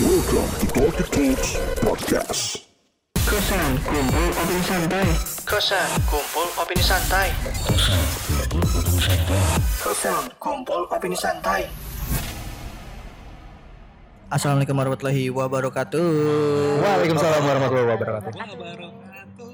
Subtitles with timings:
[0.00, 1.50] Welcome to Talkie Talks
[1.84, 2.64] Podcast.
[3.20, 5.04] Kosan kumpul opini santai.
[5.44, 7.28] Kosan kumpul opini santai.
[9.84, 11.68] Kosan kumpul opini santai.
[14.32, 16.08] Assalamualaikum warahmatullahi wabarakatuh.
[16.80, 18.32] Waalaikumsalam warahmatullahi wabarakatuh.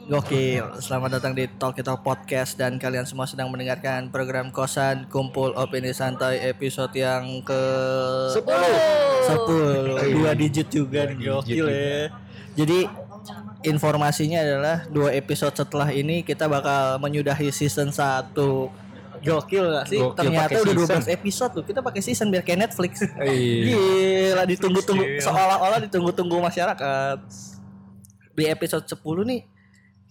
[0.07, 5.51] Gokil, selamat datang di Talk Kita Podcast dan kalian semua sedang mendengarkan program Kosan Kumpul
[5.59, 7.63] Opini Santai episode yang ke
[8.31, 12.15] 10 10 dua digit juga nih, gokil ya.
[12.55, 12.87] Jadi
[13.67, 18.31] informasinya adalah dua episode setelah ini kita bakal menyudahi season 1
[19.27, 19.99] Gokil gak sih?
[19.99, 21.03] Gokil, Ternyata udah 12 season.
[21.11, 21.65] episode tuh.
[21.67, 23.03] Kita pakai season biar kayak Netflix.
[23.27, 23.75] Iya.
[23.75, 27.19] Gila ditunggu-tunggu seolah-olah ditunggu-tunggu masyarakat.
[28.39, 29.56] Di episode 10 nih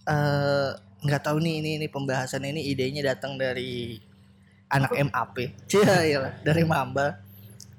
[0.06, 0.70] eh
[1.06, 4.00] nggak tahu nih ini ini pembahasan ini idenya datang dari
[4.70, 5.36] anak MAP.
[5.70, 7.22] Cia iyalah, dari Mamba.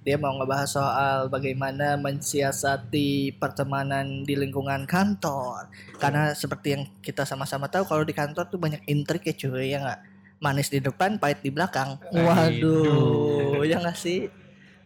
[0.07, 5.67] Dia mau ngebahas soal bagaimana mensiasati pertemanan di lingkungan kantor.
[5.99, 9.83] Karena seperti yang kita sama-sama tahu kalau di kantor tuh banyak intrik ya cuy ya
[9.83, 9.99] nggak
[10.39, 11.99] manis di depan, pahit di belakang.
[12.15, 14.31] Waduh, ya nggak sih?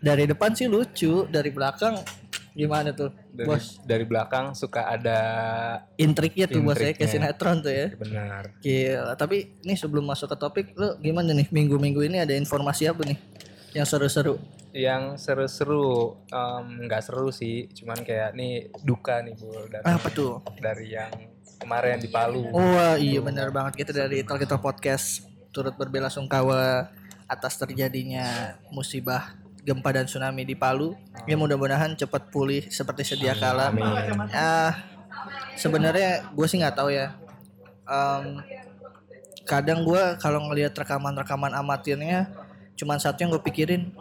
[0.02, 2.02] Dari depan sih lucu, dari belakang
[2.52, 3.80] gimana tuh, Dari, bos?
[3.88, 5.19] dari belakang suka ada
[5.95, 7.88] Intriknya tuh bos ya, kayak sinetron tuh ya.
[7.95, 8.58] benar.
[8.59, 13.08] Gila, tapi ini sebelum masuk ke topik, lu gimana nih minggu-minggu ini ada informasi apa
[13.08, 13.16] nih
[13.71, 14.35] yang seru-seru?
[14.75, 16.17] Yang seru-seru
[16.88, 20.43] nggak seru sih, cuman kayak nih duka nih bu dari, Apa tuh?
[20.59, 21.11] dari yang
[21.55, 22.52] kemarin di Palu.
[22.52, 25.23] Wah iya benar banget kita dari Talkito Podcast
[25.55, 26.89] turut berbela sungkawa
[27.27, 30.98] atas terjadinya musibah gempa dan tsunami di Palu.
[31.30, 33.70] Ya mudah-mudahan cepat pulih seperti sedia kala.
[34.34, 34.92] Ah
[35.56, 37.14] sebenarnya gue sih nggak tahu ya.
[37.86, 38.42] Em,
[39.45, 42.32] kadang gue kalau ngelihat rekaman-rekaman amatirnya,
[42.78, 43.92] cuman satu yang gue pikirin,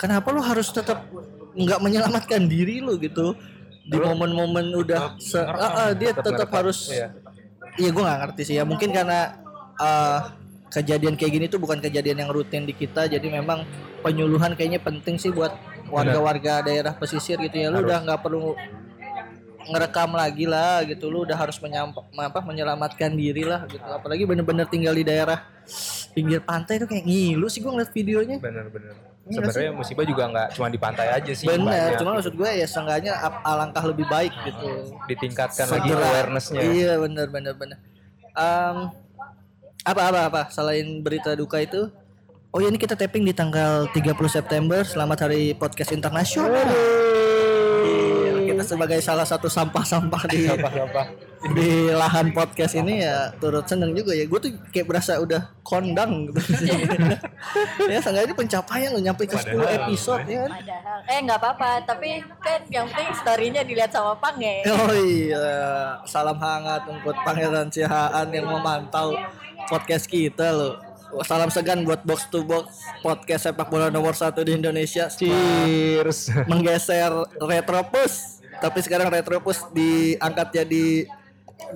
[0.00, 1.08] kenapa lu harus tetap
[1.54, 3.36] nggak menyelamatkan diri lu gitu
[3.84, 7.08] di momen-momen udah se ah, dia Tetap harus Iya.
[7.74, 9.34] Iya gue nggak ngerti sih ya mungkin karena
[9.76, 10.18] eh,
[10.74, 13.62] kejadian kayak gini tuh bukan kejadian yang rutin di kita jadi memang
[14.02, 15.54] penyuluhan kayaknya penting sih buat
[15.86, 17.86] warga-warga daerah pesisir gitu ya lu Harus.
[17.88, 18.58] udah nggak perlu
[19.64, 24.68] ngerekam lagi lah gitu lu udah harus menyampa, apa menyelamatkan diri lah gitu apalagi bener-bener
[24.68, 25.40] tinggal di daerah
[26.12, 28.94] pinggir pantai tuh kayak ngilu sih gue ngeliat videonya Benar-benar.
[29.24, 31.48] Iya Sebenarnya musibah juga nggak cuma di pantai aja sih.
[31.48, 36.04] bener cuma maksud gue ya seenggaknya alangkah lebih baik gitu ditingkatkan lagi Segera.
[36.12, 36.60] awarenessnya.
[36.60, 37.78] Iya benar benar benar.
[38.36, 38.76] Em,
[39.84, 41.92] apa apa apa selain berita duka itu?
[42.54, 44.80] Oh ya ini kita tapping di tanggal 30 September.
[44.86, 46.70] Selamat Hari Podcast Internasional.
[47.84, 51.06] Gila, Kita sebagai salah satu sampah-sampah di Sampah-sampah.
[51.44, 54.24] di lahan podcast ini ya turut seneng juga ya.
[54.24, 56.40] Gue tuh kayak berasa udah kondang gitu.
[57.92, 59.52] ya seenggaknya ini pencapaian lo nyampe ke 10
[59.84, 60.50] episode ya kan.
[60.56, 64.62] Padahal, eh nggak apa-apa, tapi kan yang penting storynya dilihat sama Pang ya.
[64.72, 65.44] Oh iya,
[66.08, 69.12] salam hangat untuk Pangeran Cihaan yang memantau
[69.68, 70.74] podcast kita loh.
[71.22, 75.06] Salam segan buat box to box podcast sepak bola nomor satu di Indonesia.
[75.06, 76.34] Cheers.
[76.50, 81.06] Menggeser Retropus, tapi sekarang Retropus diangkat jadi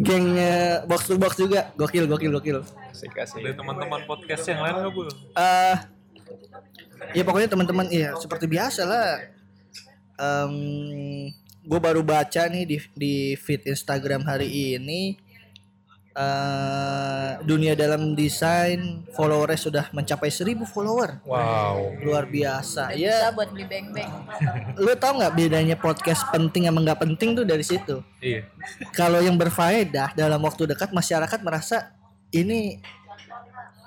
[0.02, 1.70] gengnya box to box juga.
[1.78, 2.58] Gokil, gokil, gokil.
[2.90, 3.46] Asik, asik.
[3.46, 5.02] Ada teman-teman podcast yang lain nggak bu?
[5.38, 5.76] eh
[7.14, 9.22] ya pokoknya teman-teman iya seperti biasa lah
[11.68, 15.14] gue baru baca nih di di feed Instagram hari ini
[16.18, 21.94] eh dunia dalam desain followers sudah mencapai 1000 follower Wow.
[22.02, 24.10] luar biasa Bisa ya buat beli beng-beng.
[24.82, 28.50] lu tau nggak bedanya podcast penting sama nggak penting tuh dari situ Iya.
[28.90, 31.94] kalau yang berfaedah dalam waktu dekat masyarakat merasa
[32.28, 32.82] ini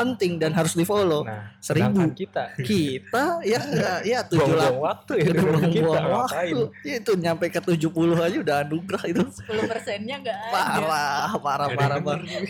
[0.01, 2.09] penting dan harus di follow Nah, seribu.
[2.17, 2.57] kita.
[2.57, 6.53] Kita ya enggak ya tujuh buang-buang lah waktu ya udah dengan kita buang ngapain?
[6.57, 9.21] waktu ya, itu nyampe ke 70 aja udah anugerah itu.
[9.45, 10.49] 10 persennya nggak ada.
[10.49, 12.41] parah parah parah banget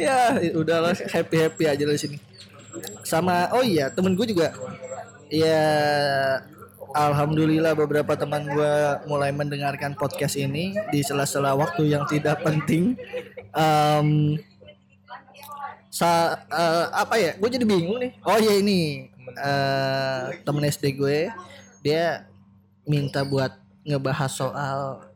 [0.00, 2.16] ya udahlah happy happy aja di sini.
[3.02, 4.54] Sama oh iya temen gue juga.
[5.26, 5.62] Ya
[6.90, 8.74] Alhamdulillah beberapa teman gue
[9.06, 12.98] mulai mendengarkan podcast ini di sela-sela waktu yang tidak penting.
[13.50, 14.38] Em,
[16.00, 17.36] sa eh, apa ya?
[17.36, 18.16] Gue jadi bingung nih.
[18.24, 21.28] Oh ya ini eh temen SD gue
[21.84, 22.26] dia
[22.88, 23.54] minta buat
[23.86, 25.06] ngebahas soal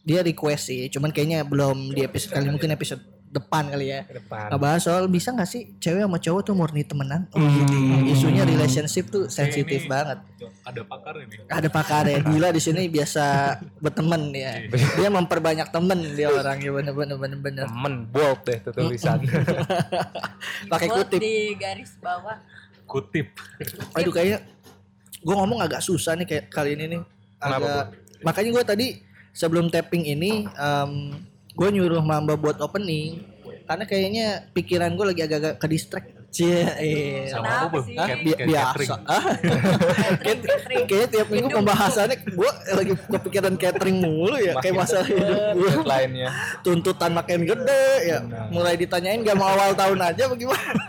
[0.00, 4.02] dia request sih, cuman kayaknya belum di episode kali mungkin episode depan kali ya.
[4.02, 4.50] ke depan.
[4.50, 7.30] Ngebahas soal bisa nggak sih cewek sama cowok tuh murni temenan?
[7.30, 7.74] Oh, gitu.
[8.10, 10.18] Isunya relationship tuh sensitif banget.
[10.66, 11.34] Ada pakar ini.
[11.46, 14.66] Ada pakar ya gila di sini biasa berteman ya.
[14.98, 17.64] Dia memperbanyak temen dia orangnya bener-bener bener-bener.
[17.70, 19.22] Temen bold deh tuh tulisan.
[20.72, 21.20] Pakai Quote kutip.
[21.22, 22.42] di garis bawah.
[22.90, 23.30] Kutip.
[23.94, 24.42] Aduh kayaknya
[25.22, 27.00] gue ngomong agak susah nih kayak kali ini nih.
[27.38, 27.84] Kenapa, Agak
[28.26, 28.86] makanya gue tadi
[29.30, 30.50] sebelum tapping ini
[31.54, 36.08] gue nyuruh Mamba buat opening karena kayaknya pikiran gue lagi agak-agak ke distract.
[36.30, 37.26] Cie, iya.
[37.26, 37.94] Sama apa, sih?
[38.22, 38.74] Bi- biasa.
[38.74, 38.90] catering.
[39.06, 39.24] Ah,
[40.86, 46.30] kayaknya tiap minggu pembahasannya gue lagi kepikiran catering mulu ya kayak masalah hidup gue lainnya
[46.62, 48.18] tuntutan makin gede ya.
[48.50, 50.82] Mulai ditanyain gak mau awal tahun aja bagaimana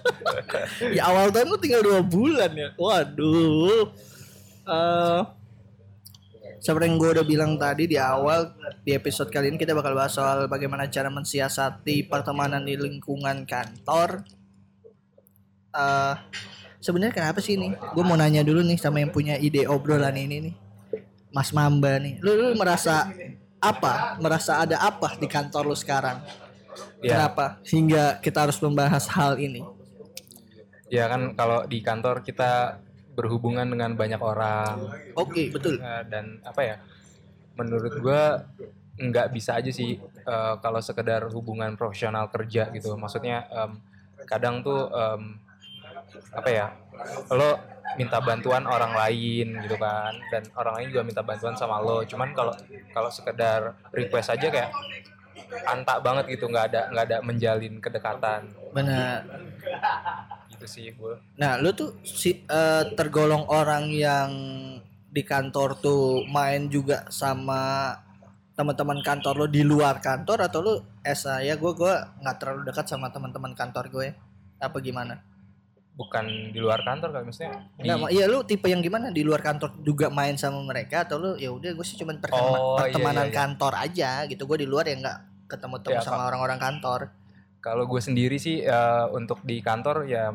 [0.96, 2.68] ya awal tahun lu tinggal dua bulan ya.
[2.76, 3.92] Waduh.
[4.68, 5.39] Eh
[6.60, 8.52] seperti yang gue udah bilang tadi di awal
[8.84, 14.20] di episode kali ini kita bakal bahas soal bagaimana cara mensiasati pertemanan di lingkungan kantor.
[15.72, 16.14] Eh
[16.84, 17.72] sebenarnya kenapa sih ini?
[17.96, 20.54] Gue mau nanya dulu nih sama yang punya ide obrolan ini nih.
[21.32, 22.20] Mas Mamba nih.
[22.20, 23.08] Lu, lu merasa
[23.56, 24.20] apa?
[24.20, 26.20] Merasa ada apa di kantor lu sekarang?
[27.00, 27.16] Ya.
[27.16, 27.60] kenapa?
[27.64, 29.64] Hingga kita harus membahas hal ini.
[30.90, 32.82] Ya kan kalau di kantor kita
[33.20, 34.88] berhubungan dengan banyak orang.
[35.12, 35.76] Oke betul.
[35.76, 36.76] Eh, dan apa ya
[37.60, 38.48] menurut gua
[38.96, 42.96] nggak bisa aja sih eh, kalau sekedar hubungan profesional kerja gitu.
[42.96, 43.76] Maksudnya em,
[44.24, 45.36] kadang tuh em,
[46.32, 46.66] apa ya
[47.36, 47.60] lo
[47.98, 52.00] minta bantuan orang lain gitu kan dan orang lain juga minta bantuan sama lo.
[52.08, 52.56] Cuman kalau
[52.96, 54.72] kalau sekedar request aja kayak
[55.68, 58.48] antak banget gitu nggak ada nggak ada menjalin kedekatan.
[58.72, 59.28] Benar
[60.60, 64.28] gitu sih gue nah lu tuh si eh, tergolong orang yang
[65.08, 67.96] di kantor tuh main juga sama
[68.52, 72.86] teman-teman kantor lo di luar kantor atau lu eh saya gue gue nggak terlalu dekat
[72.86, 74.06] sama teman-teman kantor gue
[74.60, 75.16] apa gimana?
[75.96, 77.56] Bukan di luar kantor kan maksudnya?
[77.76, 79.08] Enggak, iya lu tipe yang gimana?
[79.08, 82.52] Di luar kantor juga main sama mereka atau lu ya udah gue sih cuman pertema-
[82.52, 83.36] Oh, iya, pertemanan iya, iya.
[83.40, 84.44] kantor aja gitu.
[84.44, 85.18] Gue di luar ya nggak
[85.48, 87.00] ketemu-temu Ya, sama orang-orang kantor
[87.60, 90.32] kalau gue sendiri sih eh, untuk di kantor ya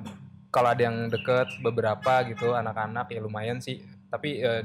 [0.54, 3.81] kalau ada yang deket beberapa gitu anak-anak ya lumayan sih.
[4.07, 4.63] Tapi eh,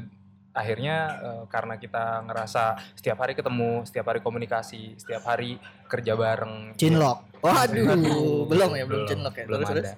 [0.52, 5.56] akhirnya eh, karena kita ngerasa setiap hari ketemu setiap hari komunikasi setiap hari
[5.88, 6.76] kerja bareng.
[6.76, 9.44] Cinlok waduh belum ya belum belum cinlok ya.
[9.48, 9.84] belum terus, terus.
[9.84, 9.92] ada.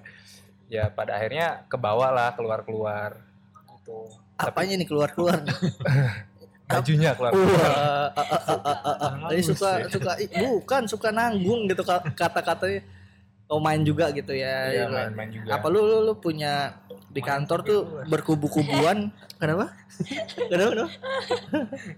[0.73, 3.19] Ya pada akhirnya ke bawah lah keluar keluar
[3.83, 5.39] gitu apanya nih keluar-keluar?
[6.67, 9.29] bajunya keluar a- a.
[9.35, 9.87] ini suka ya.
[9.93, 12.81] suka bukan suka nanggung gitu ka- kata-katanya.
[13.53, 14.73] Oh main juga gitu ya.
[14.73, 14.97] Iya, gitu.
[14.97, 15.61] main-main juga.
[15.61, 16.73] Apa lu, lu lu punya
[17.13, 19.13] di kantor tuh berkubu-kubuan?
[19.37, 19.77] Kenapa?
[20.49, 20.71] Kenapa?
[20.73, 20.91] kenapa?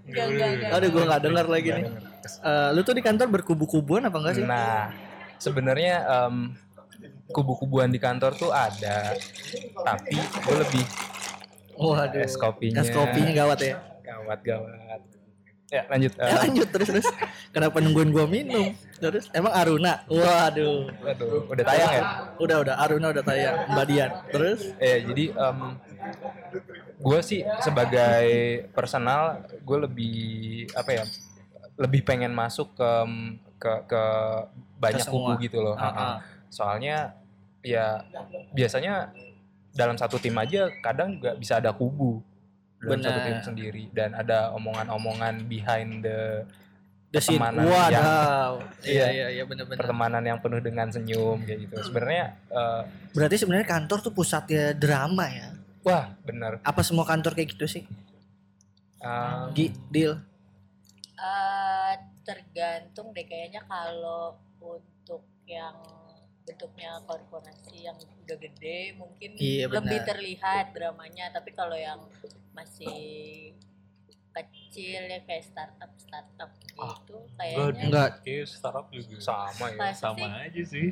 [0.03, 0.71] Enggak, enggak, enggak.
[0.75, 1.85] Aduh gua nggak dengar lagi nih.
[2.43, 4.43] Eh, lu tuh di kantor berkubu-kubuan apa enggak sih?
[4.43, 4.91] Nah,
[5.39, 6.59] sebenarnya em,
[7.31, 9.15] kubu-kubuan di kantor tuh ada,
[9.87, 10.85] tapi gue lebih
[11.79, 12.19] Waduh.
[12.23, 12.83] es kopinya.
[12.83, 13.75] Es kopinya gawat ya.
[14.15, 15.01] Gawat gawat.
[15.73, 16.13] Ya lanjut.
[16.15, 17.09] Ya, lanjut terus terus.
[17.51, 18.71] Kenapa nungguin gua minum?
[19.01, 20.07] Terus emang Aruna?
[20.07, 20.87] Waduh.
[21.03, 22.03] aduh, udah tayang ya?
[22.39, 23.57] Udah udah Aruna udah tayang.
[23.75, 24.11] Mbak Dian.
[24.31, 25.25] Terus Eh jadi
[26.95, 28.27] gue sih sebagai
[28.71, 30.19] personal gue lebih
[30.79, 31.05] apa ya?
[31.75, 32.93] Lebih pengen masuk ke
[33.59, 34.03] ke ke
[34.79, 35.75] banyak Ke kubu gitu loh.
[35.75, 35.91] Ah, ah.
[35.91, 36.11] Ha-ha.
[36.53, 37.19] Soalnya
[37.65, 38.05] ya
[38.55, 39.11] biasanya
[39.75, 42.23] dalam satu tim aja kadang juga bisa ada kubu
[42.85, 43.27] dalam satu Benar.
[43.27, 46.45] tim sendiri dan ada omongan-omongan behind the
[47.09, 47.39] The scene.
[47.39, 47.95] Pertemanan Waduh.
[47.95, 49.07] yang- Iya Iya.
[49.09, 49.79] iya iya benar-benar.
[49.79, 51.75] pertemanan yang penuh dengan senyum kayak gitu.
[51.85, 52.83] Sebenarnya eh,
[53.13, 55.49] Berarti sebenarnya kantor tuh pusatnya drama ya.
[55.81, 57.87] wah bener Apa semua kantor kayak gitu sih?
[58.99, 60.19] Eh, Gi, deal.
[61.15, 65.77] Eh, tergantung deh kayaknya kalau untuk yang
[66.43, 69.79] bentuknya korporasi yang udah gede mungkin Iya, benar.
[69.81, 72.03] lebih terlihat dramanya tapi kalau yang
[72.55, 73.53] masih
[74.35, 78.11] kecil ya kayak startup startup gitu kayaknya Enggak.
[78.23, 79.79] Kayak startup juga sama ya.
[79.79, 80.43] Masa sama sih?
[80.43, 80.89] aja sih.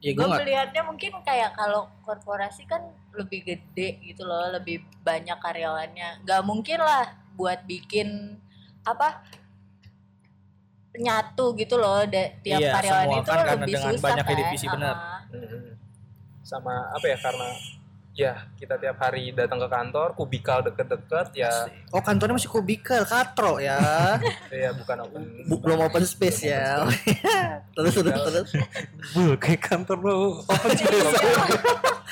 [0.00, 2.80] Ya gue melihatnya mungkin kayak kalau korporasi kan
[3.12, 7.04] lebih gede gitu loh lebih banyak karyawannya nggak mungkin lah
[7.36, 8.40] buat bikin
[8.80, 9.20] apa
[10.96, 14.38] nyatu gitu loh da- tiap Iya, karyawan itu kan karena lebih dengan susah banyaknya kan
[14.40, 14.94] divisi, benar.
[14.96, 15.68] Ah, Mhm.
[16.40, 17.48] Sama apa ya karena
[18.20, 21.48] ya kita tiap hari datang ke kantor kubikal deket-deket ya
[21.88, 23.80] Oh kantornya masih kubikel, katro ya.
[24.52, 26.84] ya bukan open Bu- belum open space ya.
[27.76, 28.50] terus terus terus.
[29.10, 31.16] Bu, kayak kantor lo open space.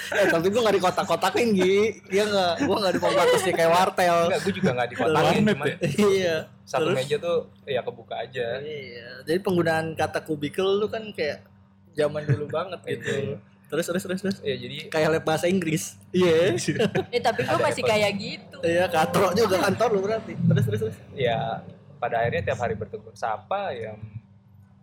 [0.09, 2.01] Eh, tapi gue gak di kotak-kotakin Gi.
[2.09, 2.55] Iya gak?
[2.65, 4.19] Gue gak di pembatasnya kayak wartel.
[4.31, 5.77] enggak gue juga nggak dikotakin Warnet cuman ya?
[6.09, 6.37] iya.
[6.65, 6.97] satu Terus?
[6.97, 9.09] meja tuh ya kebuka aja Iya.
[9.27, 11.45] Jadi penggunaan kata kubikel lu kan kayak
[11.93, 13.37] zaman dulu banget gitu.
[13.69, 14.37] Terus terus terus terus.
[14.41, 16.01] ya jadi Kayak lab bahasa Inggris.
[16.09, 16.57] Iya.
[17.15, 20.33] eh tapi gue masih kayak gitu Iya, katro juga kantor lu berarti.
[20.35, 20.97] Terus terus terus.
[21.13, 21.61] ya
[21.99, 23.93] pada akhirnya tiap hari bertegur sapa ya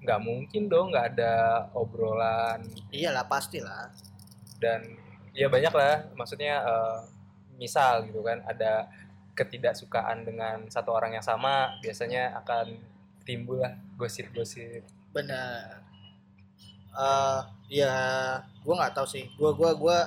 [0.05, 1.33] nggak mungkin dong nggak ada
[1.73, 2.61] obrolan
[2.93, 3.89] Iyalah pasti lah.
[4.61, 4.83] dan
[5.33, 6.99] ya banyak lah maksudnya eh,
[7.57, 8.87] misal gitu kan ada
[9.35, 12.79] ketidaksukaan dengan satu orang yang sama biasanya akan
[13.27, 15.81] timbul lah gosip-gosip benar
[16.95, 17.93] eh ya
[18.61, 19.25] gua nggak tahu sih.
[19.37, 19.97] Gua gua gua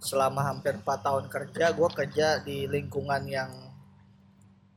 [0.00, 3.50] selama hampir 4 tahun kerja gua kerja di lingkungan yang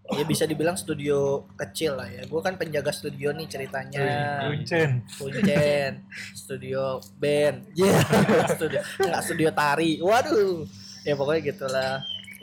[0.08, 2.24] ya bisa dibilang studio kecil lah ya.
[2.29, 4.03] Gua kan penjaga studio nih ceritanya.
[4.48, 5.03] Kuncen.
[5.20, 6.08] Kuncen.
[6.34, 7.67] Studio band.
[7.77, 10.00] Ya studio nggak studio tari.
[10.00, 10.63] Waduh.
[11.03, 11.94] Ya pokoknya gitulah.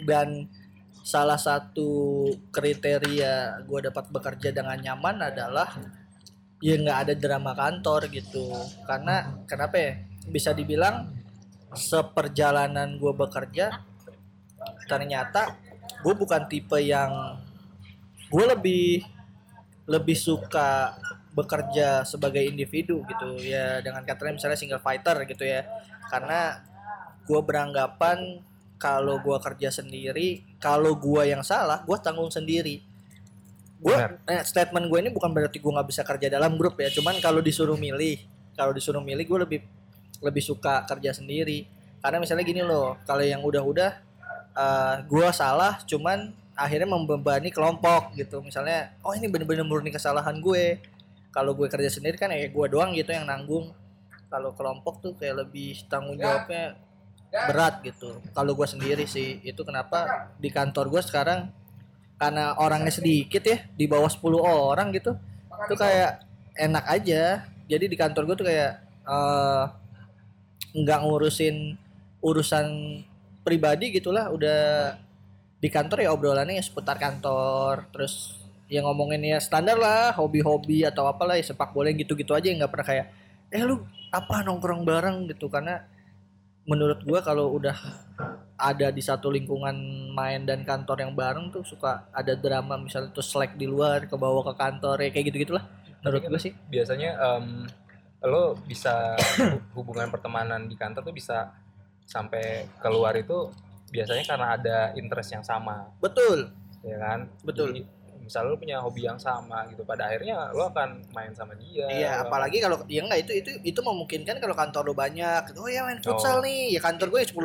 [0.05, 0.49] Dan
[1.05, 5.69] salah satu kriteria gue dapat bekerja dengan nyaman adalah
[6.65, 8.49] ya nggak ada drama kantor gitu.
[8.89, 9.93] Karena kenapa ya?
[10.25, 11.13] Bisa dibilang
[11.77, 13.85] seperjalanan gue bekerja
[14.89, 15.61] ternyata
[16.01, 17.37] gue bukan tipe yang
[18.33, 19.05] gue lebih
[19.85, 20.97] lebih suka
[21.37, 23.37] bekerja sebagai individu gitu.
[23.45, 25.69] Ya dengan katanya misalnya single fighter gitu ya.
[26.09, 26.65] Karena
[27.29, 28.41] gue beranggapan
[28.81, 32.85] kalau gue kerja sendiri kalau gue yang salah gue tanggung sendiri
[33.85, 33.97] gue
[34.33, 36.89] eh, statement gue ini bukan berarti gue nggak bisa kerja dalam grup ya.
[36.89, 38.17] Cuman kalau disuruh milih
[38.57, 39.61] kalau disuruh milih gue lebih
[40.25, 41.69] lebih suka kerja sendiri.
[42.01, 43.91] Karena misalnya gini loh kalau yang udah-udah
[44.57, 48.41] eh, gue salah cuman akhirnya membebani kelompok gitu.
[48.41, 50.81] Misalnya oh ini bener-bener murni kesalahan gue.
[51.29, 53.77] Kalau gue kerja sendiri kan ya gue doang gitu yang nanggung.
[54.33, 56.81] Kalau kelompok tuh kayak lebih tanggung jawabnya
[57.53, 58.17] berat gitu.
[58.33, 61.53] Kalau gue sendiri sih itu kenapa di kantor gue sekarang
[62.19, 65.19] karena orangnya sedikit ya di bawah 10 orang gitu
[65.67, 66.25] itu kayak
[66.59, 67.23] enak aja.
[67.67, 68.73] Jadi di kantor gue tuh kayak
[69.07, 69.65] eh,
[70.75, 71.79] nggak ngurusin
[72.23, 72.67] urusan
[73.47, 74.31] pribadi gitulah.
[74.31, 74.95] Udah
[75.59, 78.37] di kantor ya obrolannya ya seputar kantor terus
[78.69, 82.61] ya ngomongin ya standar lah hobi-hobi atau apalah ya sepak bola yang gitu-gitu aja yang
[82.61, 83.07] nggak pernah kayak
[83.49, 83.81] eh lu
[84.13, 85.31] apa nongkrong bareng?
[85.31, 85.49] gitu.
[85.49, 85.81] Karena
[86.65, 87.77] menurut gua kalau udah
[88.57, 89.75] ada di satu lingkungan
[90.11, 94.15] main dan kantor yang bareng tuh suka ada drama misalnya tuh slack di luar ke
[94.15, 95.65] bawah ke kantor ya kayak gitu gitulah
[96.01, 97.67] menurut gua sih biasanya em,
[98.23, 99.19] lo bisa
[99.73, 101.51] hubungan pertemanan di kantor tuh bisa
[102.01, 103.51] sampai keluar itu
[103.91, 107.69] biasanya karena ada interest yang sama betul ya kan Betul.
[107.73, 107.83] Jadi,
[108.21, 112.11] misalnya lo punya hobi yang sama gitu pada akhirnya lo akan main sama dia Iya,
[112.15, 115.53] lo- apalagi kalau ya enggak itu itu itu memungkinkan kalau kantor lu banyak.
[115.55, 116.41] Oh ya main futsal Oh.
[116.41, 116.73] nih.
[116.73, 117.37] Ya kantor gue 10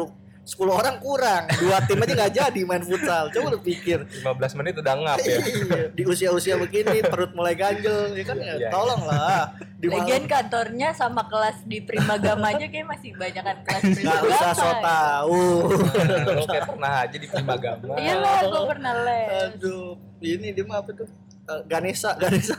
[0.49, 1.45] 10 orang kurang.
[1.61, 3.29] Dua tim aja nggak jadi main futsal.
[3.29, 4.01] Coba lu pikir.
[4.25, 8.53] 15 menit udah ngap ya Iya, di usia-usia begini perut mulai ganjel ya kan ya
[8.57, 8.69] Iya.
[8.73, 9.53] tolong lah.
[9.77, 14.51] Di Lagian kantornya sama kelas di Primagama aja kayak masih banyak kan kelas nggak usah
[14.57, 15.45] so tahu.
[15.69, 19.53] Nah, lo kayak pernah aja di Primagama Iya lah, gue pernah les.
[19.53, 21.07] Aduh, ini dia mah apa tuh?
[21.49, 22.53] Eh, Ganesha, Ganesha.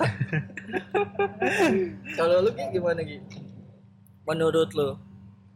[2.18, 3.18] kalau lu Gi, gimana Gi?
[4.25, 4.90] Menurut lu?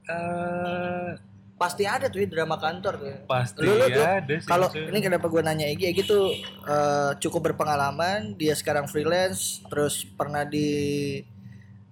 [0.05, 1.11] Eh,
[1.55, 3.07] Pasti ada tuh ya drama kantor tuh.
[3.07, 3.17] ya.
[3.25, 4.45] pasti Lu- lu- lu- ada sih.
[4.45, 6.35] Kalau ini kenapa gue nanya Egi, Egi tuh
[6.65, 11.23] eh, cukup berpengalaman, dia sekarang freelance, terus pernah di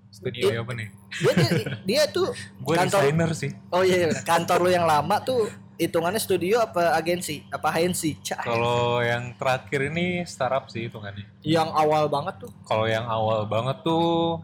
[0.08, 0.88] studio Iya, apa nih?
[1.12, 2.28] dia dia, dia tuh
[2.66, 3.50] Gue kantor desainer sih.
[3.68, 9.00] oh iya, iya kantor lu yang lama tuh hitungannya studio apa agensi apa agensi Kalau
[9.00, 11.24] yang terakhir ini startup sih hitungannya.
[11.42, 14.38] yang awal banget tuh Kalau yang awal banget tuh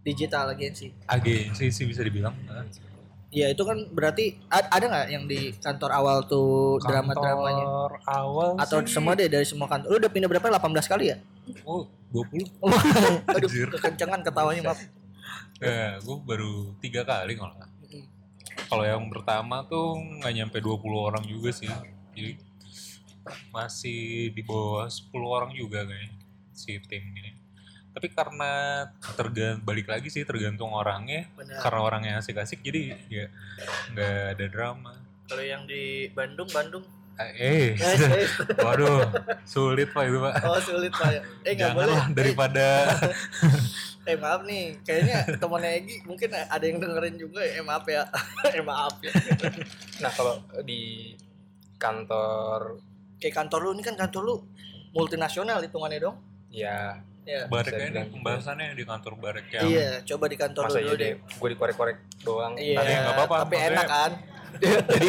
[0.00, 2.32] digital agensi agensi sih bisa dibilang.
[3.28, 8.50] Ya itu kan berarti ada nggak yang di kantor awal tuh drama dramanya Kantor awal
[8.56, 11.18] atau sih, semua deh dari semua kantor lu udah pindah berapa 18 kali ya
[11.64, 12.44] Oh, 20.
[13.36, 13.68] aduh Anjir.
[13.72, 14.80] kekencangan ketawanya maaf
[15.58, 17.50] Ya, gue baru tiga kali kalau.
[18.70, 21.66] Kalau yang pertama tuh nggak nyampe 20 orang juga sih.
[22.14, 22.38] Jadi
[23.50, 26.14] masih di bawah 10 orang juga kayaknya
[26.54, 27.37] si tim ini.
[27.98, 28.86] Tapi karena
[29.18, 31.26] tergantung balik lagi sih tergantung orangnya.
[31.34, 31.58] Benar.
[31.58, 33.26] Karena orangnya asik-asik jadi ya
[33.90, 34.94] nggak ada drama.
[35.28, 36.80] kalau yang di Bandung Bandung
[37.18, 38.26] Eh, eh, eh.
[38.64, 39.02] waduh,
[39.42, 40.34] sulit pak itu pak.
[40.46, 41.22] Oh sulit pak ya.
[41.42, 41.90] Eh nggak boleh.
[41.90, 42.66] Janganlah daripada
[44.06, 47.58] Eh, eh maaf nih, kayaknya temannya Egi mungkin ada yang dengerin juga ya.
[47.58, 48.06] Eh maaf ya.
[48.56, 49.10] eh maaf ya.
[49.98, 51.10] nah kalau di
[51.82, 52.78] kantor
[53.18, 54.34] Kayak kantor lu ini kan kantor lu
[54.94, 56.22] multinasional hitungannya dong.
[56.54, 57.44] ya Ya.
[57.44, 58.08] barek ini gitu.
[58.16, 61.14] pembahasannya di kantor barek yang Iya, coba di kantor masa lu iya dulu deh deh.
[61.36, 64.12] gue dikorek-korek doang Iya, Tapi nggak apa-apa, tapi enak kan?
[64.64, 65.08] jadi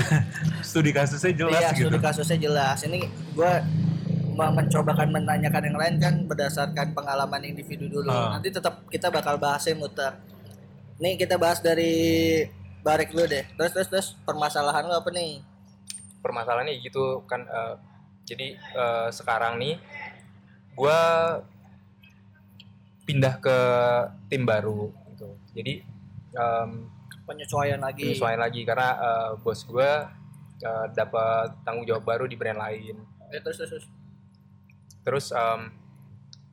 [0.68, 1.92] studi kasusnya jelas iya, gitu.
[1.92, 2.78] studi kasusnya jelas.
[2.88, 3.04] Ini
[3.36, 3.60] gua
[4.32, 8.08] mau mencobakan menanyakan yang lain kan berdasarkan pengalaman individu dulu.
[8.08, 8.40] Ah.
[8.40, 10.16] Nanti tetap kita bakal bahasnya muter.
[11.04, 11.92] Nih kita bahas dari
[12.80, 13.44] Barek dulu deh.
[13.60, 15.44] Terus terus terus permasalahan lu apa nih?
[16.20, 17.74] permasalahannya gitu kan eh,
[18.28, 19.80] jadi eh, sekarang nih
[20.72, 20.98] gue
[23.04, 23.58] pindah ke
[24.28, 25.82] tim baru gitu jadi
[26.32, 26.70] em,
[27.22, 28.02] Penyesuaian lagi.
[28.04, 29.90] penyesuaian lagi karena eh, bos gue
[30.60, 32.98] eh, dapat tanggung jawab baru di brand lain
[33.30, 33.70] Ya, terus terus.
[33.70, 33.86] terus.
[35.00, 35.70] terus em,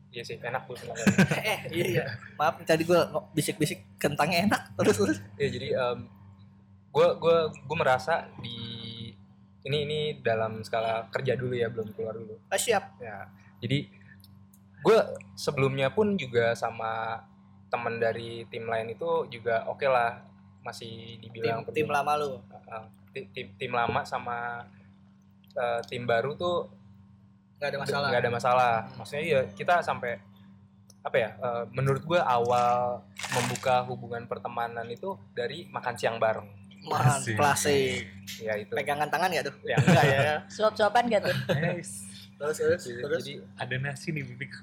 [0.08, 1.06] iya sih enak tuh sebenarnya
[1.54, 2.04] eh iya iya.
[2.36, 4.62] Maaf tadi ngo- bisik-bisik kentangnya enak.
[4.76, 5.18] Terus terus.
[5.36, 5.68] ya jadi
[6.88, 8.58] gue gue gue merasa di
[9.64, 12.94] ini ini dalam skala kerja dulu ya belum keluar dulu Ah, siap.
[12.98, 13.26] ya
[13.58, 13.90] jadi
[14.80, 14.98] gue
[15.34, 17.22] sebelumnya pun juga sama
[17.68, 20.24] teman dari tim lain itu juga oke lah
[20.64, 22.40] masih Tim dibilang tim lama lu.
[22.68, 24.64] Uh, ti- tim, tim lama sama
[25.54, 26.68] uh, tim baru tuh
[27.58, 28.08] Gak ada masalah.
[28.14, 30.22] nggak ada masalah maksudnya ya kita sampai
[31.02, 33.02] apa ya uh, menurut gue awal
[33.34, 36.46] membuka hubungan pertemanan itu dari makan siang bareng
[36.88, 37.36] Asik.
[37.36, 38.06] klasik.
[38.40, 39.56] ya itu Pegangan tangan gak tuh?
[39.66, 39.76] Ya.
[39.76, 40.34] enggak ya.
[40.48, 41.36] Suap-suapan gak tuh?
[42.38, 43.22] Terus terus jadi, terus.
[43.26, 44.54] jadi Ada nasi nih bibik.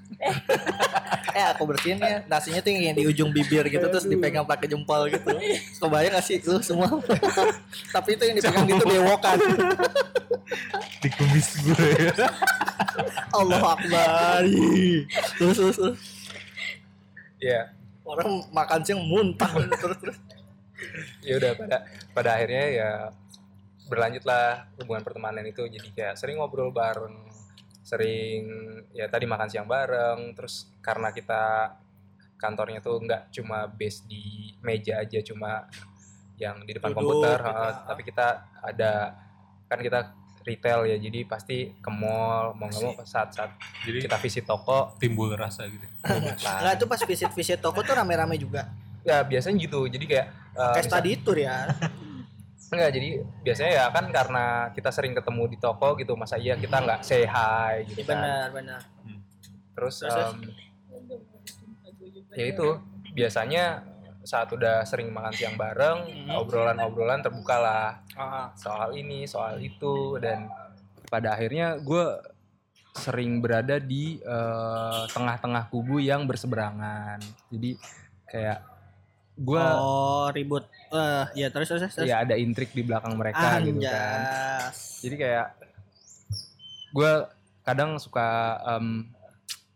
[1.35, 2.23] Eh aku bersihin ya.
[2.23, 5.27] Nasinya tuh yang di ujung bibir gitu terus dipegang pakai jempol gitu.
[5.83, 6.87] Kebayang gak sih lu semua?
[7.95, 9.37] Tapi itu yang dipegang gitu bewokan.
[11.03, 12.27] Di kumis gue ya.
[13.35, 14.41] Allah Akbar.
[15.35, 15.99] Terus terus terus.
[17.43, 20.17] ya Orang makan siang muntah terus terus.
[21.25, 21.77] ya udah pada
[22.13, 22.89] pada akhirnya ya
[23.89, 27.15] berlanjutlah hubungan pertemanan itu jadi kayak sering ngobrol bareng
[27.85, 28.41] sering
[28.97, 31.77] ya tadi makan siang bareng terus karena kita
[32.41, 35.69] kantornya tuh nggak cuma base di meja aja cuma
[36.41, 37.53] yang di depan Duduk, komputer gitu.
[37.53, 38.27] ha, tapi kita
[38.59, 39.13] ada
[39.69, 39.99] kan kita
[40.45, 43.53] retail ya jadi pasti ke mall mau nggak mau saat saat
[43.85, 45.85] Jadi kita visit toko timbul rasa gitu.
[46.05, 48.69] Enggak itu pas visit-visit toko tuh rame-rame juga.
[49.05, 50.27] ya biasanya gitu jadi kayak
[50.57, 51.69] eh, Kayak study tour ya.
[52.65, 53.09] Enggak, jadi
[53.45, 57.23] biasanya ya kan karena kita sering ketemu di toko gitu, masa iya kita nggak say
[57.23, 58.17] hi gitu kan.
[58.17, 58.81] benar benar.
[59.75, 60.33] Terus Terus, terus?
[60.33, 60.37] em,
[62.33, 62.67] ya itu
[63.13, 63.85] biasanya
[64.25, 66.41] saat udah sering makan siang bareng, Hmm.
[66.41, 70.49] obrolan-obrolan terbuka lah Ah, soal ini, soal itu dan
[71.05, 72.05] pada akhirnya gue
[72.95, 77.19] sering berada di eh, tengah-tengah kubu yang berseberangan.
[77.51, 77.75] Jadi
[78.25, 78.63] kayak
[79.35, 80.63] gue oh ribut.
[80.95, 82.07] Eh ya terus terus terus.
[82.07, 84.19] ya ada intrik di belakang mereka gitu kan.
[84.23, 85.03] Anjas.
[85.03, 85.47] jadi kayak
[86.95, 87.11] gue
[87.67, 89.11] kadang suka em,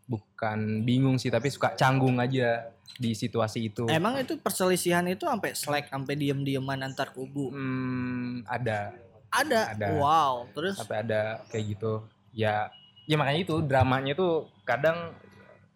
[0.08, 5.52] bukan bingung sih tapi suka canggung aja di situasi itu Emang itu perselisihan itu sampai
[5.56, 7.52] slack sampai diem-dieman antar kubu.
[7.54, 8.92] Hmm, ada
[9.30, 9.78] Ada.
[9.78, 9.88] Ada.
[10.02, 10.50] Wow.
[10.58, 12.02] Terus sampai ada kayak gitu
[12.34, 12.74] ya
[13.10, 15.14] ya makanya itu dramanya tuh kadang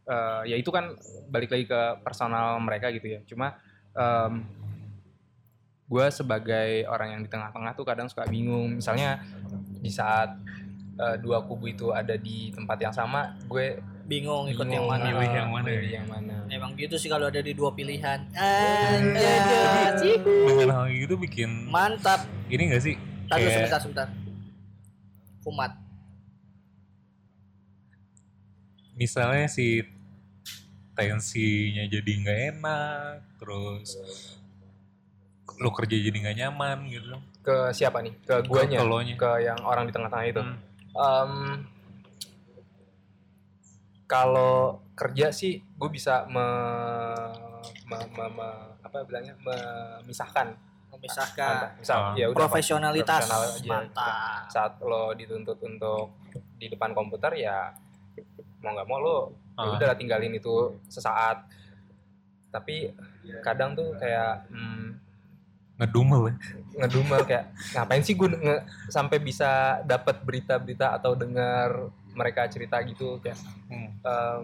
[0.05, 0.93] eh, ya itu kan
[1.29, 3.57] balik lagi ke personal mereka gitu ya cuma
[5.93, 9.21] gue sebagai orang yang di tengah-tengah tuh kadang suka bingung misalnya
[9.77, 10.33] di saat
[10.97, 13.77] eh, dua kubu itu ada di tempat yang sama gue
[14.09, 15.05] bingung ikut bingung yang mana.
[15.05, 15.93] milih yang mana milih ya?
[16.01, 18.29] yang mana Emang gitu sih kalau ada di dua pilihan.
[18.37, 20.05] Anjas.
[20.21, 22.29] Dengan hal gitu bikin Mantap.
[22.45, 22.93] ini gak sih?
[23.25, 24.07] Tadi Kayak sebentar sebentar.
[25.41, 25.71] Kumat.
[28.93, 29.81] misalnya si
[30.93, 33.97] tensinya jadi nggak enak, terus
[35.55, 37.13] lo kerja jadi nggak nyaman gitu.
[37.41, 40.57] ke siapa nih ke guanya Ke ke yang orang di tengah-tengah itu Hmm.
[40.93, 41.33] Em,
[44.05, 44.53] kalau
[44.93, 46.45] kerja sih gue bisa me,
[47.83, 50.53] me- me- me- apa bilangnya memisahkan
[50.93, 51.73] Memisahkan.
[51.75, 52.13] misal Ah.
[52.13, 53.25] ya udah Profesionalitas.
[53.25, 53.65] profesional aja.
[53.67, 54.13] Mantap.
[54.47, 56.13] saat lo dituntut untuk
[56.55, 57.73] di depan komputer ya
[58.59, 59.17] mau nggak mau lo
[59.51, 59.73] ya Ah.
[59.73, 60.53] udah tinggalin itu
[60.87, 61.49] sesaat
[62.47, 62.93] tapi
[63.41, 64.93] kadang tuh kayak hmm,
[65.75, 66.33] Ngedumel ya.
[66.75, 69.49] ngedumel kayak ngapain sih gue nge- sampai bisa
[69.83, 71.69] dapat berita-berita atau dengar
[72.11, 73.89] mereka cerita gitu kayak Hmm.
[73.99, 74.41] em,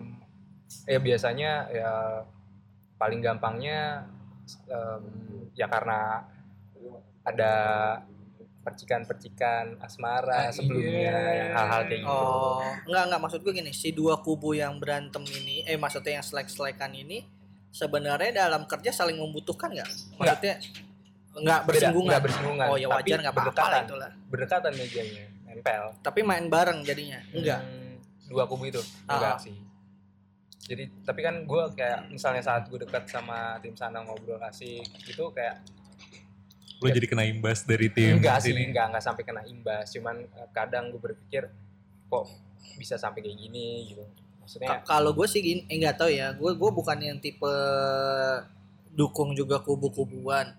[0.86, 1.92] ya biasanya ya
[2.96, 4.06] paling gampangnya
[4.66, 5.02] em,
[5.52, 6.22] ya karena
[7.24, 7.54] ada
[8.60, 11.34] percikan-percikan asmara Ah, sebelumnya iya.
[11.40, 15.24] yang hal-hal kayak gitu Oh, enggak enggak maksud gue gini, si dua kubu yang berantem
[15.26, 17.26] ini, eh maksudnya yang selek-selekan ini
[17.70, 19.90] sebenarnya dalam kerja saling membutuhkan nggak?
[20.16, 20.89] Maksudnya enggak
[21.32, 22.10] Beda, bersinggungan.
[22.10, 24.12] nggak bersinggungan Oh ya tapi wajar nggak apa-apa lah itulah.
[24.26, 27.20] berdekatan mejanya nempel Tapi main bareng jadinya.
[27.30, 27.62] Enggak.
[27.62, 27.96] Hmm,
[28.28, 29.16] dua kubu itu Ah.
[29.16, 29.58] enggak sih
[30.62, 35.24] jadi tapi kan gue kayak misalnya saat gue dekat sama tim sana ngobrol asik itu
[35.32, 35.58] kayak
[36.78, 40.50] Lo jadi kena imbas dari tim enggak sih enggak enggak sampai kena imbas cuman eh,
[40.52, 41.50] kadang gue berpikir
[42.06, 42.26] kok
[42.76, 44.06] bisa sampai kayak gini gitu
[44.38, 46.34] maksudnya Ka- Kalau gue sih gini, eh nggak tahu ya.
[46.34, 47.54] Gue gue bukan yang tipe
[48.92, 50.54] dukung juga kubu-kubuan.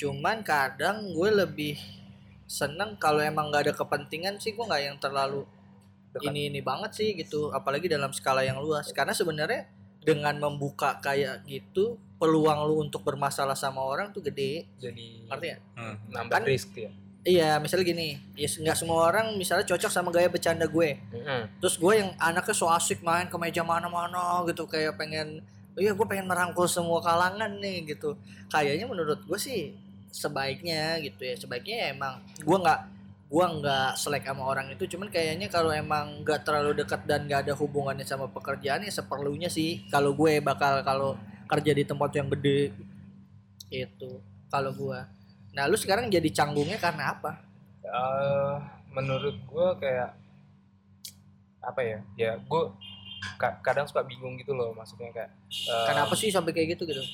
[0.00, 1.76] Cuman kadang gue lebih
[2.46, 5.44] seneng kalau emang nggak ada kepentingan sih gue nggak yang terlalu
[6.10, 6.26] dekat.
[6.26, 11.44] ini ini banget sih gitu apalagi dalam skala yang luas karena sebenarnya dengan membuka kayak
[11.44, 15.94] gitu peluang lu untuk bermasalah sama orang tuh gede jadi ngerti ya Hmm.
[16.08, 16.90] nambah Kan- risk ya
[17.22, 21.42] iya misalnya gini ya nggak semua orang misalnya cocok sama gaya bercanda gue Mm-mm.
[21.60, 25.44] terus gue yang anaknya so asik main ke meja mana-mana gitu kayak pengen
[25.76, 28.16] iya gue pengen merangkul semua kalangan nih gitu
[28.48, 29.70] kayaknya menurut gue sih
[30.10, 31.34] sebaiknya gitu ya.
[31.38, 32.80] Sebaiknya ya emang gue nggak
[33.30, 34.84] gue nggak selek sama orang itu.
[34.90, 39.48] Cuman kayaknya kalau emang nggak terlalu dekat dan nggak ada hubungannya sama pekerjaan ya seperlunya
[39.48, 41.14] sih kalau gue bakal kalau
[41.50, 42.70] kerja di tempat yang gede
[43.70, 44.98] itu kalau gue
[45.50, 47.42] nah lu sekarang jadi canggungnya karena apa?
[47.82, 48.54] Eh,
[48.94, 50.14] menurut gue kayak
[51.58, 51.98] apa ya?
[52.14, 52.62] Ya gue
[53.38, 57.04] kadang suka bingung gitu loh maksudnya kayak eh, kenapa sih sampai kayak gitu gitu?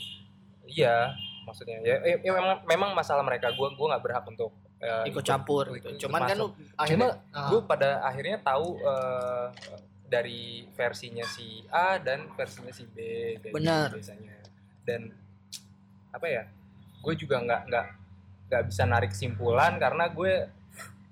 [0.67, 1.15] iya
[1.47, 4.51] maksudnya ya, ya, ya memang memang masalah mereka gue gue nggak berhak untuk
[4.83, 5.89] eh, ikut campur ikut- gitu.
[5.95, 6.39] ikut cuman kan
[6.75, 7.49] akhirnya ah.
[7.49, 9.47] gue pada akhirnya tahu eh,
[10.07, 12.99] dari versinya si A dan versinya si B
[13.39, 13.95] gitu Benar.
[13.95, 14.39] biasanya
[14.87, 15.15] dan
[16.11, 16.43] apa ya
[17.03, 17.87] gue juga nggak nggak
[18.51, 20.51] nggak bisa narik kesimpulan karena gue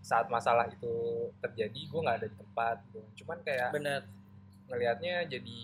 [0.05, 0.95] saat masalah itu
[1.41, 3.01] terjadi gue nggak ada di tempat gitu.
[3.25, 4.03] cuman kayak bener
[4.69, 5.61] ngelihatnya jadi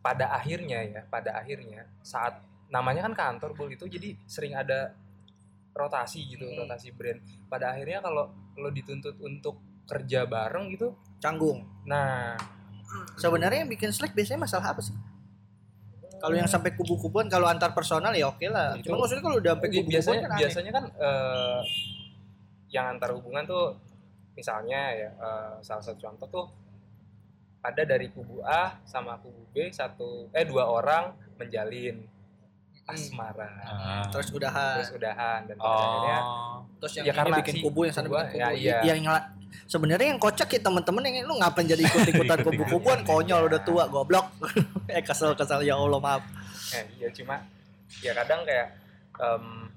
[0.00, 4.94] pada akhirnya ya pada akhirnya saat namanya kan kantor bul itu jadi sering ada
[5.70, 6.64] rotasi gitu Hmm.
[6.64, 7.18] rotasi brand.
[7.46, 11.66] Pada akhirnya kalau lo dituntut untuk kerja bareng gitu canggung.
[11.84, 12.34] nah.
[13.14, 14.94] Sebenarnya yang bikin slack biasanya masalah apa sih?
[16.18, 18.74] Kalau yang sampai kubu-kubuan kalau antar personal ya oke lah.
[18.74, 20.40] Itu- cuma maksudnya kalau udah sampai kubu-kubuan biasanya kan aneh.
[20.42, 21.60] biasanya kan eh,
[22.70, 23.78] yang antar hubungan tuh
[24.34, 26.46] misalnya ya eh, salah satu contoh tuh
[27.60, 32.04] ada dari kubu A sama kubu B satu eh dua orang menjalin
[32.94, 33.48] asmara.
[33.62, 34.04] Ah.
[34.10, 34.76] terus udahan.
[34.80, 36.56] Terus udahan dan akhirnya Oh.
[36.80, 38.38] terus yang Ya, karena bikin si kubu yang sana bikin kubu.
[38.40, 38.76] ya, iya.
[38.84, 39.04] yang
[39.66, 44.26] sebenarnya yang kocak ya teman-teman yang lu ngapain jadi ikut-ikutan kubu-kubuan konyol udah tua goblok.
[44.90, 46.22] Eh kesel kesel ya Allah maaf.
[46.74, 47.46] Eh, ya cuma
[48.02, 48.74] ya kadang kayak
[49.18, 49.70] em,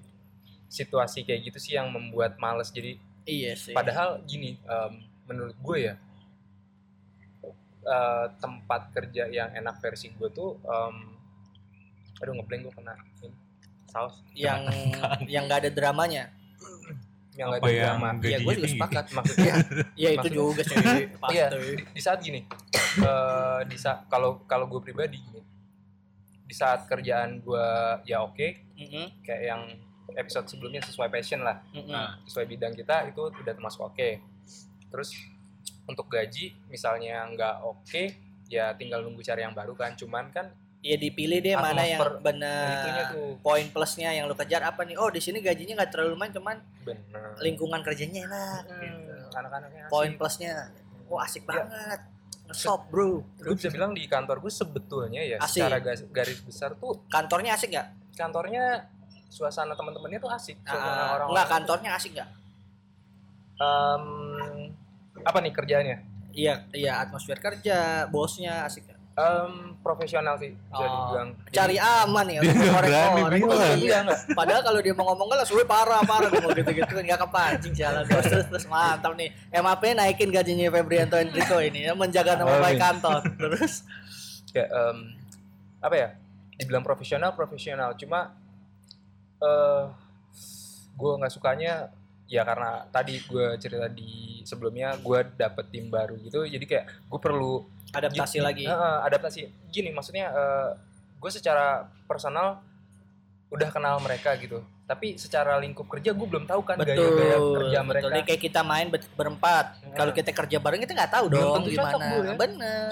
[0.70, 2.74] situasi kayak gitu sih yang membuat males.
[2.74, 3.74] Jadi iya sih.
[3.74, 4.94] padahal gini em,
[5.30, 5.94] menurut gue ya
[7.84, 11.13] eh, tempat kerja yang enak versi gue tuh em,
[12.24, 13.36] aduh ngeblank gue kena ini,
[13.86, 14.24] saus.
[14.32, 14.62] Yang
[15.28, 16.32] yang nggak ada dramanya?
[17.34, 18.10] Yang gak Apa ada yang drama.
[18.24, 19.06] ya gue juga sepakat.
[19.12, 19.54] Maksudnya
[20.04, 20.76] ya itu Maksud- juga sih.
[21.20, 21.34] pasti.
[21.34, 22.42] Iya, di, di saat gini
[22.98, 25.42] eh, di saat kalau kalau gue pribadi gini
[26.44, 27.66] di saat kerjaan gue
[28.06, 29.62] ya oke Mm-mm, kayak yang
[30.14, 31.58] episode sebelumnya sesuai passion lah.
[31.72, 31.90] Mm-mm.
[31.90, 32.22] Nah.
[32.24, 34.10] sesuai bidang kita itu udah termasuk oke.
[34.88, 35.10] Terus
[35.84, 38.04] untuk gaji misalnya nggak oke
[38.46, 39.98] ya tinggal nunggu cari yang baru kan.
[39.98, 40.54] Cuman kan
[40.84, 42.20] ya dipilih deh mana yang Atmosfer.
[42.22, 43.08] benar.
[43.40, 44.94] Poin plusnya yang lu kejar apa nih?
[44.94, 48.64] Oh di sini gajinya nggak terlalu lumayan cuman bener lingkungan kerjanya enak.
[48.68, 49.14] Hmm, gitu.
[49.34, 50.70] anak-anaknya poin plusnya
[51.08, 51.64] oh asik Ya.
[51.64, 52.00] banget.
[52.44, 53.24] Ngesop bro.
[53.40, 55.64] Gue bisa bilang di kantor gue sebetulnya ya Asik.
[55.64, 55.80] secara
[56.12, 57.88] garis besar tuh kantornya asik nggak?
[58.14, 58.84] Kantornya
[59.28, 60.60] suasana teman-temannya tuh asik.
[60.60, 62.30] Suasana Ah, orang-orang nggak kantornya asik nggak?
[63.56, 64.06] Em,
[65.24, 65.98] apa nih kerjaannya?
[66.34, 71.30] Iya iya atmosfer kerja bosnya asik Em, profesional sih bisa Oh, dibilang.
[71.48, 73.78] cari aman ya Dia nggak berani korek-korek.
[73.78, 73.78] bilang.
[73.78, 74.00] iya
[74.34, 76.28] padahal kalau dia mau ngomong nggak suwe parah parah.
[76.28, 78.02] Ngomong gitu gitu nggak kepancing jalan.
[78.04, 79.30] Terus terus terus mantap nih.
[79.54, 83.22] MAP naikin gajinya Febrianto Enrico ini ya menjaga nama baik kantor.
[83.38, 83.86] Terus?
[84.50, 84.98] Kayak em,
[85.78, 86.08] apa ya?
[86.56, 87.94] Dibilang profesional profesional.
[87.94, 88.34] Cuma
[89.40, 89.84] eh
[90.92, 91.94] gue nggak sukanya
[92.26, 96.42] ya karena tadi gue cerita di sebelumnya gue dapet tim baru gitu.
[96.44, 97.62] Jadi kayak gue perlu
[97.94, 98.66] adaptasi Gi- lagi.
[98.66, 99.42] Heeh, adaptasi.
[99.70, 100.34] Gini maksudnya
[101.16, 101.66] gue secara
[102.04, 102.60] personal
[103.48, 104.60] udah kenal mereka gitu.
[104.84, 106.98] Tapi secara lingkup kerja gue belum tahu kan betul.
[107.00, 107.88] gaya-gaya kerja betul.
[107.88, 109.66] mereka Ini kayak kita main ber- berempat.
[109.80, 109.96] Nah.
[109.96, 112.04] kalau kita kerja bareng kita nggak tahu Belum dong cocok, gimana.
[112.04, 112.34] Bu, ya.
[112.36, 112.92] bener.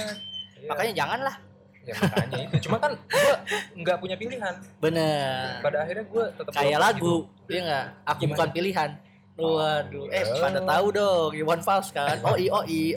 [0.55, 1.35] Iya, makanya janganlah.
[1.81, 2.55] Ya makanya itu.
[2.63, 3.33] Cuma kan gue
[3.75, 4.53] nggak punya pilihan.
[4.79, 5.59] Bener.
[5.59, 7.49] Pada akhirnya gue tetap kayak lagu gitu.
[7.49, 7.85] iya nggak?
[8.05, 8.31] Aku Gimana?
[8.31, 8.89] bukan pilihan.
[9.33, 10.37] Waduh eh Oh.
[10.37, 12.21] pada tahu dong Iwan Fals kan.
[12.21, 12.45] Oh i.
[12.47, 12.95] Oh i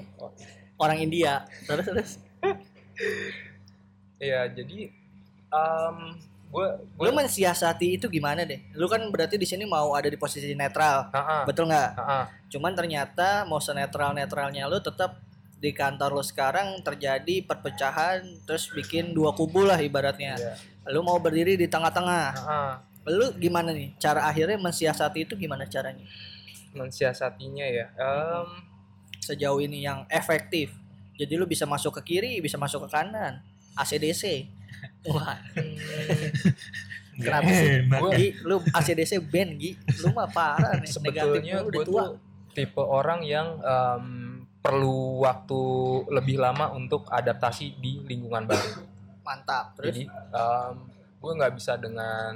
[0.79, 1.45] orang India.
[1.67, 2.11] Terus terus.
[4.19, 4.91] Iya, jadi
[5.51, 6.15] um,
[6.55, 8.63] gue gue lu mensiasati itu gimana deh?
[8.79, 11.11] Lu kan berarti di sini mau ada di posisi netral.
[11.45, 11.91] Betul nggak?
[12.51, 15.19] Cuman ternyata mau senetral netralnya lu tetap
[15.59, 20.37] di kantor lu sekarang terjadi perpecahan terus bikin dua kubu lah ibaratnya.
[20.39, 20.55] Iya.
[20.93, 22.27] lu mau berdiri di tengah-tengah.
[23.09, 23.97] Lu gimana nih?
[23.97, 26.05] Cara akhirnya mensiasati itu gimana caranya?
[26.77, 27.89] Mensiasatinya ya.
[27.97, 28.49] Em,
[29.25, 30.71] sejauh ini yang efektif.
[31.15, 33.41] Jadi lu bisa masuk ke kiri bisa masuk ke kanan.
[33.75, 34.47] ACDC
[35.09, 35.35] wah
[37.15, 37.87] Kenapa sih?
[37.87, 39.71] Gua- Gi, lu ACDC band Gi.
[40.03, 42.19] Lu mah parah nih sebetulnya gue tuh
[42.51, 44.05] tipe orang yang em,
[44.59, 45.61] perlu waktu
[46.11, 48.83] lebih lama untuk adaptasi di lingkungan baru.
[49.23, 49.95] mantap terus?
[49.95, 50.75] Jadi em,
[51.17, 52.35] gue nggak bisa dengan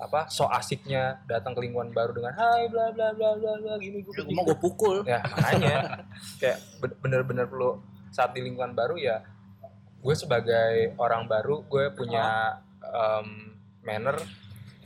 [0.00, 4.00] apa so asiknya datang ke lingkungan baru dengan hai bla bla bla bla bla gini
[4.00, 5.04] gue mau gue pukul.
[5.04, 5.76] ya makanya
[6.40, 9.20] kayak ben- bener-bener perlu saat di lingkungan baru ya
[10.00, 13.52] gue sebagai orang baru gue punya em,
[13.84, 14.16] manner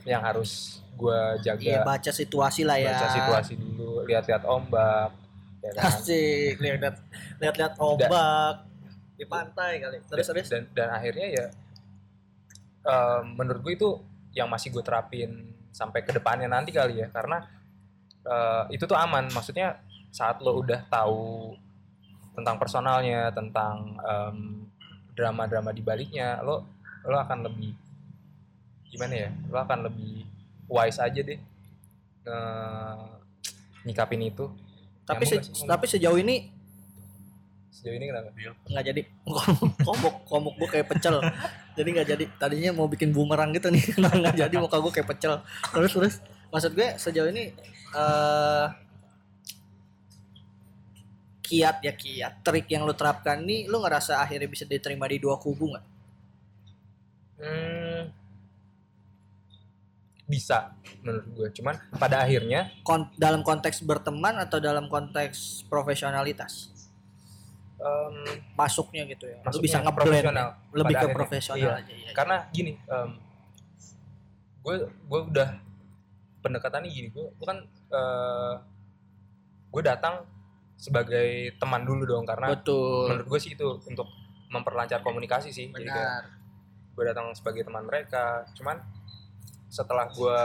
[0.03, 2.90] yang harus gue jaga Iya baca situasi lah ya.
[2.98, 5.11] baca situasi dulu lihat-lihat ombak
[5.62, 6.96] ya kan Asik, lihat-lihat
[7.38, 8.66] lihat-lihat ombak
[9.14, 10.03] di pantai kali.
[10.11, 10.46] Terus terus.
[10.50, 11.46] dan dan akhirnya ya
[12.83, 13.90] em, menurut gue itu
[14.34, 15.30] yang masih gue terapin
[15.70, 17.08] sampai ke depannya nanti kali ya.
[17.08, 17.42] Karena
[18.22, 19.30] eh, itu tuh aman.
[19.30, 19.78] Maksudnya
[20.10, 21.54] saat lo udah tahu
[22.34, 24.66] tentang personalnya tentang em,
[25.14, 26.66] drama-drama di baliknya lo
[27.06, 27.70] lo akan lebih
[28.90, 30.26] gimana ya lo akan lebih
[30.66, 31.38] wise aja deh
[32.26, 33.06] nge-
[33.84, 34.50] nyikapin itu.
[35.04, 36.48] Tapi se- tapi sejauh ini
[37.70, 38.30] sejauh ini kenapa?
[38.66, 39.02] Nggak jadi.
[39.84, 41.20] Komuk komuk gue kayak pecel
[41.74, 42.24] jadi nggak jadi.
[42.38, 43.82] Tadinya mau bikin bumerang gitu nih.
[44.22, 45.42] Nggak jadi muka gue kayak pecel.
[45.74, 46.14] Terus terus.
[46.54, 47.50] Maksud gue sejauh ini
[47.94, 48.66] eh
[51.44, 55.37] kiat ya kiat trik yang lu terapkan nih lu ngerasa akhirnya bisa diterima di dua
[55.37, 55.84] kubu nggak?
[57.44, 58.00] Hmm,
[60.24, 60.72] bisa
[61.04, 61.48] menurut gue.
[61.60, 66.73] Cuman pada akhirnya Kon- dalam konteks berteman atau dalam konteks profesionalitas
[67.78, 68.14] em,
[68.54, 70.48] masuknya gitu ya lu Masuknya bisa ngeblend profesional.
[70.70, 71.82] lebih ke profesional iya.
[71.82, 72.10] aja ya.
[72.14, 73.10] karena gini, em,
[74.64, 75.48] gue gue udah
[76.40, 77.08] pendekatannya gini.
[77.12, 78.54] Gue gue kan eh,
[79.72, 80.24] gue datang
[80.76, 84.08] sebagai teman dulu dong karena betul menurut gue sih itu untuk
[84.48, 85.68] memperlancar komunikasi sih.
[85.72, 86.24] Jadi kayak benar
[86.94, 88.46] gue datang sebagai teman mereka.
[88.54, 88.78] Cuman
[89.68, 90.40] setelah gue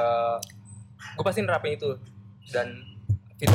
[1.15, 1.93] gue pasti nerapin itu
[2.49, 2.73] dan
[3.39, 3.53] itu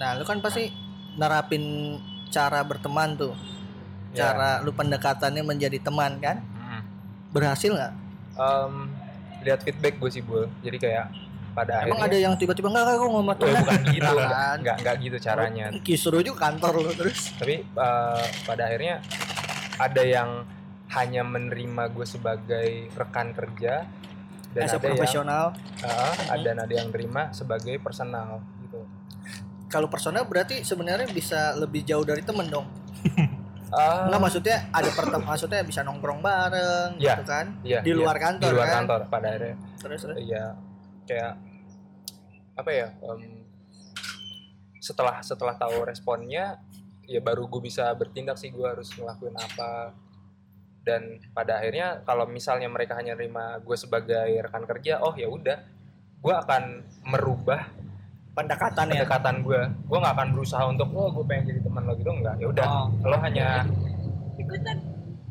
[0.00, 0.72] Nah, lu kan pasti
[1.14, 1.96] nerapin
[2.28, 3.34] cara berteman tuh.
[4.10, 6.38] ya, Cara lu pendekatannya menjadi teman kan?
[6.40, 6.82] mm,
[7.30, 7.92] Berhasil nggak?
[8.32, 8.74] em,
[9.40, 11.06] lihat feedback gue sih bu jadi kayak
[11.50, 14.56] pada Emang ada akhirnya yang tiba-tiba enggak gue mau sama Oh, bukan gitu Kan?
[14.60, 17.34] nggak nggak gitu caranya Kisru juga kantor lu terus.
[17.34, 19.02] tapi eh, pada akhirnya
[19.76, 20.44] ada yang
[20.90, 23.84] hanya menerima gue sebagai rekan kerja
[24.50, 25.44] dan As ada yang profesional.
[25.80, 28.40] eh, ada ada yang terima sebagai personal
[29.70, 32.66] Kalau personal berarti sebenarnya bisa lebih jauh dari temen dong.
[33.70, 37.14] Ah, Enggak maksudnya ada pertem maksudnya bisa nongkrong bareng Iya.
[37.14, 37.46] gitu kan.
[37.62, 38.02] iya, di iya.
[38.02, 38.76] luar kantor di luar kan?
[38.82, 40.16] kantor pada akhirnya Terus terus.
[40.18, 40.44] Iya,
[41.06, 41.32] kayak
[42.58, 42.86] apa ya?
[42.98, 43.46] em,
[44.82, 46.58] setelah setelah tahu responnya,
[47.06, 49.94] ya baru gue bisa bertindak sih gue harus ngelakuin apa.
[50.82, 55.62] Dan pada akhirnya kalau misalnya mereka hanya terima gue sebagai rekan kerja, oh ya udah,
[56.18, 56.62] gue akan
[57.06, 57.70] merubah
[58.40, 58.92] Pendekatan ya.
[58.96, 59.60] pendekatan gue.
[59.84, 62.34] Gue nggak akan berusaha untuk, oh gue pengen jadi teman lo gitu enggak.
[62.36, 62.86] Ya udah, Oh.
[63.02, 63.48] lo hanya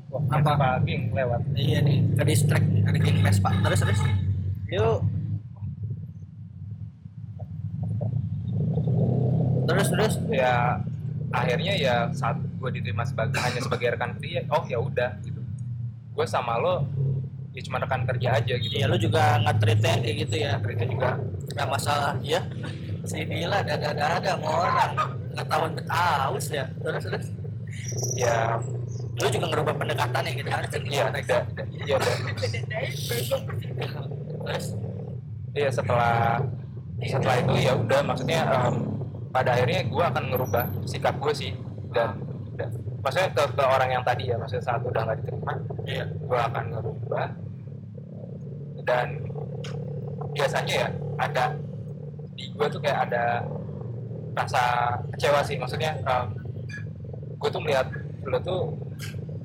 [0.09, 0.51] Wah, Apa?
[0.51, 0.69] apa?
[0.83, 1.41] Ging lewat.
[1.53, 3.49] Iya nih, ke distract, ada geng Vespa.
[3.61, 4.01] Terus terus.
[4.67, 4.99] Yuk.
[9.65, 10.13] Terus terus.
[10.27, 10.81] ya
[11.29, 15.37] akhirnya ya saat gue diterima sebagai hanya sebagai rekan kerja oh ya udah gitu
[16.09, 16.81] gue sama lo
[17.53, 20.53] ya cuma rekan kerja aja gitu Iya lu juga nge-treatnya kayak gitu ya.
[20.57, 21.09] kerja juga
[21.49, 22.41] Gak masalah ya.
[23.09, 24.91] Sini lah ada ada ada mau orang
[25.33, 26.65] ngetahuan betaus ya.
[26.77, 27.27] Terus terus.
[28.13, 28.59] ya
[29.19, 30.63] Lu juga ngerubah pendekatan ya gitu kan.
[30.87, 31.97] iya da- da- iya
[34.39, 34.65] Terus
[35.57, 36.39] iya setelah
[37.01, 38.75] setelah itu ya udah maksudnya em,
[39.31, 41.51] pada akhirnya gue akan ngerubah sikap gue sih
[41.95, 42.19] dan,
[42.59, 42.69] dan
[42.99, 45.53] maksudnya ke, ke orang yang tadi ya maksudnya saat udah nggak diterima
[45.87, 46.03] iya.
[46.05, 47.27] gue akan ngerubah
[48.83, 49.07] dan
[50.35, 51.43] biasanya ya ada
[52.39, 53.43] di gue tuh kayak ada
[54.31, 55.59] rasa kecewa sih.
[55.59, 55.99] Maksudnya
[57.35, 57.91] gue tuh melihat
[58.23, 58.71] lo tuh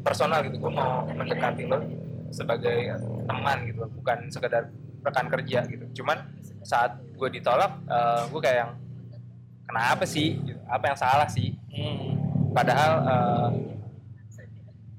[0.07, 0.63] personal gitu.
[0.63, 1.83] Gue mau mendekati lo
[2.31, 2.95] sebagai
[3.27, 4.71] teman gitu bukan sekedar
[5.03, 6.03] rekan kerja gitu.
[6.03, 6.23] Cuman
[6.63, 7.75] saat gue ditolak
[8.31, 8.73] gue kayak yang
[9.67, 10.39] kenapa sih?
[10.39, 10.61] gitu.
[10.71, 11.59] apa yang salah sih?
[12.55, 13.51] Padahal eh,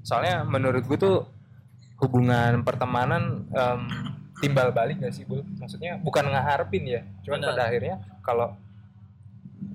[0.03, 1.17] soalnya menurut gue tuh
[2.03, 3.81] hubungan pertemanan em,
[4.39, 7.49] timbal balik gak sih bu maksudnya bukan ngeharapin ya cuman Benar.
[7.55, 8.47] pada akhirnya kalau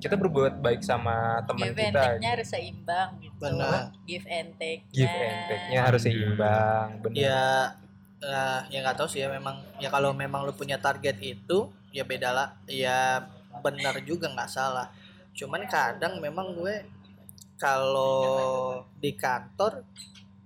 [0.01, 3.37] kita berbuat baik sama teman give and kita take-nya harus seimbang gitu.
[3.40, 3.81] Benar.
[4.09, 4.96] give and take-nya.
[4.96, 7.44] Give and take-nya harus seimbang bener Ya
[8.20, 12.05] eh, ya nggak tahu sih ya memang ya kalau memang lu punya target itu ya
[12.07, 12.49] beda lah.
[12.64, 13.29] Ya
[13.61, 14.88] benar juga nggak salah.
[15.37, 16.85] Cuman kadang memang gue
[17.61, 19.85] kalau di kantor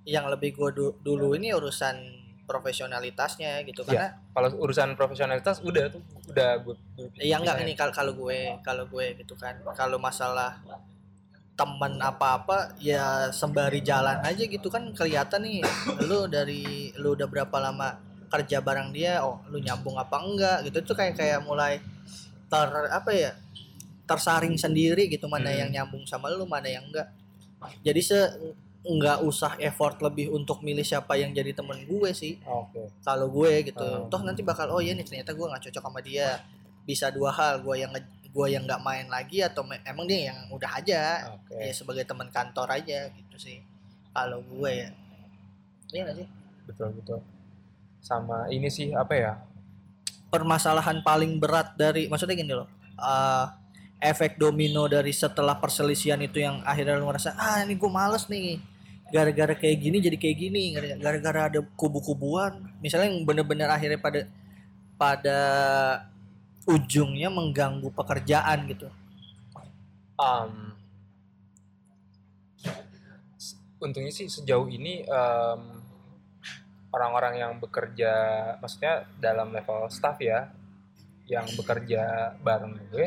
[0.03, 3.89] yang lebih gue du- dulu ini urusan profesionalitasnya gitu Iya.
[3.89, 6.75] karena kalau urusan profesionalitas udah tuh udah gue
[7.17, 10.61] Iya enggak ini kalau kalau gue kalau gue gitu kan kalau masalah
[11.55, 15.63] temen apa-apa ya sembari jalan aja gitu kan kelihatan nih
[16.03, 17.95] lu dari lu udah berapa lama
[18.27, 21.79] kerja bareng dia oh lu nyambung apa enggak gitu itu kayak kayak mulai
[22.45, 23.31] ter apa ya
[24.05, 25.61] tersaring sendiri gitu mana Hmm.
[25.61, 27.09] yang nyambung sama lu mana yang enggak
[27.81, 28.19] jadi se
[28.85, 32.93] nggak usah effort lebih untuk milih siapa yang jadi temen gue sih Oke.
[33.01, 34.13] kalau gue gitu Hmm.
[34.13, 36.37] toh nanti bakal oh iya nih ternyata gue nggak cocok sama dia
[36.85, 37.89] bisa dua hal gue yang
[38.29, 41.57] gue yang nggak main lagi atau emang dia yang udah aja Oke.
[41.57, 43.65] ya sebagai teman kantor aja gitu sih
[44.13, 44.91] kalau gue ya
[45.91, 46.29] iya nggak sih
[46.65, 47.21] Betul betul.
[48.01, 49.33] Sama ini sih apa ya?
[50.29, 52.67] permasalahan paling berat dari maksudnya gini loh
[52.97, 53.47] eh,
[54.03, 58.59] efek domino dari setelah perselisihan itu yang akhirnya lu ngerasa ah ini gue males nih
[59.15, 62.59] gara-gara kayak gini jadi kayak gini gara- gara-gara ada kubu-kubuan.
[62.83, 64.27] Misalnya yang bener-bener akhirnya pada
[64.99, 65.39] pada
[66.67, 68.91] ujungnya mengganggu pekerjaan gitu.
[70.19, 70.75] Um,
[73.79, 75.61] untungnya sih sejauh ini em,
[76.91, 78.13] orang-orang yang bekerja,
[78.59, 80.51] maksudnya dalam level staff ya,
[81.31, 83.07] yang bekerja bareng gue,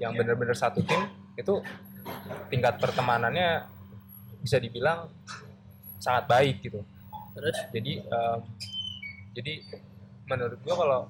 [0.00, 1.00] yang bener-bener satu tim
[1.36, 1.60] itu
[2.48, 3.77] tingkat pertemanannya
[4.38, 5.08] bisa dibilang
[5.96, 6.80] sangat baik gitu.
[7.30, 8.40] terus Jadi em,
[9.32, 9.52] jadi
[10.24, 11.06] menurut gue kalau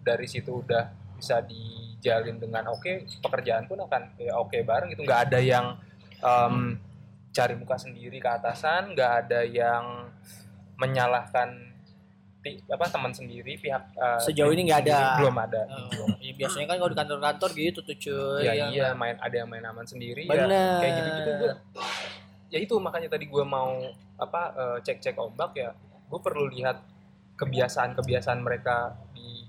[0.00, 5.22] dari situ udah bisa dijalin dengan oke pekerjaan pun akan ya oke bareng gitu nggak
[5.26, 5.66] ada yang
[6.18, 6.78] em,
[7.30, 10.10] cari muka sendiri ke atasan nggak ada yang
[10.76, 11.54] menyalahkan
[12.38, 14.98] ti- apa teman sendiri pihak eh, Sejauh ini nggak ada.
[15.18, 18.88] belum ada Oh, iya, biasanya kan kalau di kantor-kantor gitu tuh cuy ya yang- iya
[18.92, 20.78] main ada yang main aman sendiri ya Bener.
[20.80, 21.52] kayak gitu gitu gue
[22.48, 23.76] ya itu makanya tadi gue mau
[24.18, 25.70] apa eh, cek-cek ombak ya
[26.08, 26.80] gue perlu lihat
[27.38, 29.46] kebiasaan-kebiasaan mereka di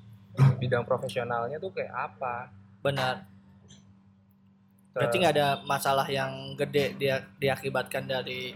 [0.61, 2.53] bidang profesionalnya tuh kayak apa.
[2.85, 3.25] Benar.
[4.93, 8.53] Berarti nggak ada masalah yang gede dia diakibatkan dari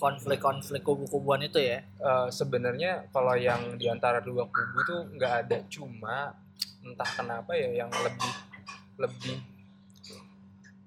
[0.00, 1.78] konflik-konflik kubu-kubuan itu ya?
[1.84, 5.58] Eh, sebenarnya kalau yang di antara dua kubu tuh nggak ada.
[5.70, 6.34] Cuma
[6.82, 8.32] entah kenapa ya yang lebih
[8.98, 9.38] lebih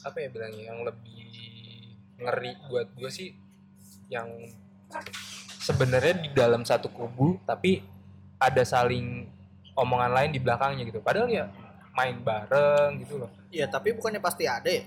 [0.05, 1.14] apa ya bilangnya yang lebih
[2.15, 3.29] ngeri buat gue sih
[4.07, 4.29] yang
[5.59, 7.81] sebenarnya di dalam satu kubu tapi
[8.37, 9.25] ada saling
[9.75, 10.99] omongan lain di belakangnya gitu.
[11.03, 11.45] Padahal ya
[11.95, 13.31] main bareng gitu loh.
[13.51, 14.83] Iya tapi bukannya pasti ada ya?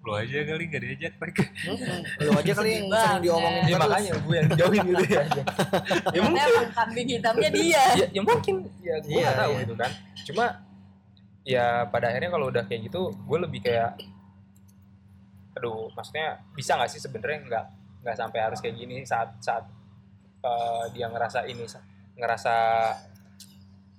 [0.00, 1.44] Lu aja kali gak diajak mereka.
[1.68, 2.00] Mm-mm.
[2.24, 5.22] lu aja kali yang sering diomongin ya makanya gue yang jauhin gitu ya.
[6.16, 6.40] Ya mungkin.
[6.48, 7.84] Emang kambing hitamnya dia.
[8.00, 8.54] ya, ya mungkin.
[8.80, 9.60] Ya gue Iya, nggak tahu iya.
[9.60, 9.90] gitu kan.
[10.24, 10.44] Cuma
[11.44, 13.96] ya pada akhirnya kalau udah kayak gitu gue lebih kayak
[15.60, 17.64] aduh maksudnya bisa nggak sih sebenarnya nggak
[18.00, 19.68] nggak sampai harus kayak gini saat saat
[20.40, 21.84] eh, dia ngerasa ini sa-
[22.16, 22.54] ngerasa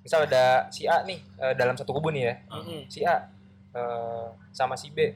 [0.02, 2.36] misal ada si A nih eh, dalam satu kubu nih ya.
[2.50, 2.90] Mm-mm.
[2.90, 3.30] si A
[3.78, 5.14] eh, sama si B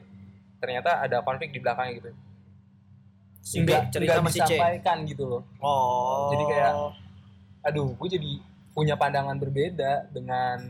[0.62, 2.10] ternyata ada konflik di belakangnya gitu.
[3.42, 4.54] Si B cerita sama si C.
[4.54, 5.42] disampaikan gitu loh.
[5.58, 6.30] Oh.
[6.30, 6.72] Jadi kayak
[7.66, 8.32] aduh gue jadi
[8.70, 10.62] punya pandangan berbeda dengan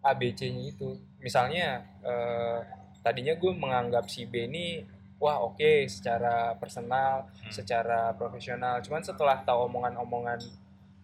[0.00, 0.94] ABC-nya itu.
[1.18, 2.58] Misalnya eh,
[3.02, 4.86] tadinya gue menganggap si B ini
[5.20, 7.52] wah oke secara personal Hmm.
[7.52, 10.40] secara profesional cuman setelah tahu omongan-omongan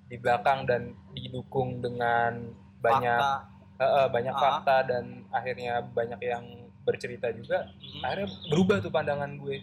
[0.07, 2.49] di belakang dan didukung dengan
[2.79, 3.85] banyak Fakta.
[4.01, 4.41] eh, banyak Ah.
[4.41, 6.45] fakta dan akhirnya banyak yang
[6.81, 8.01] bercerita juga Mm.
[8.01, 9.59] akhirnya berubah tuh pandangan gue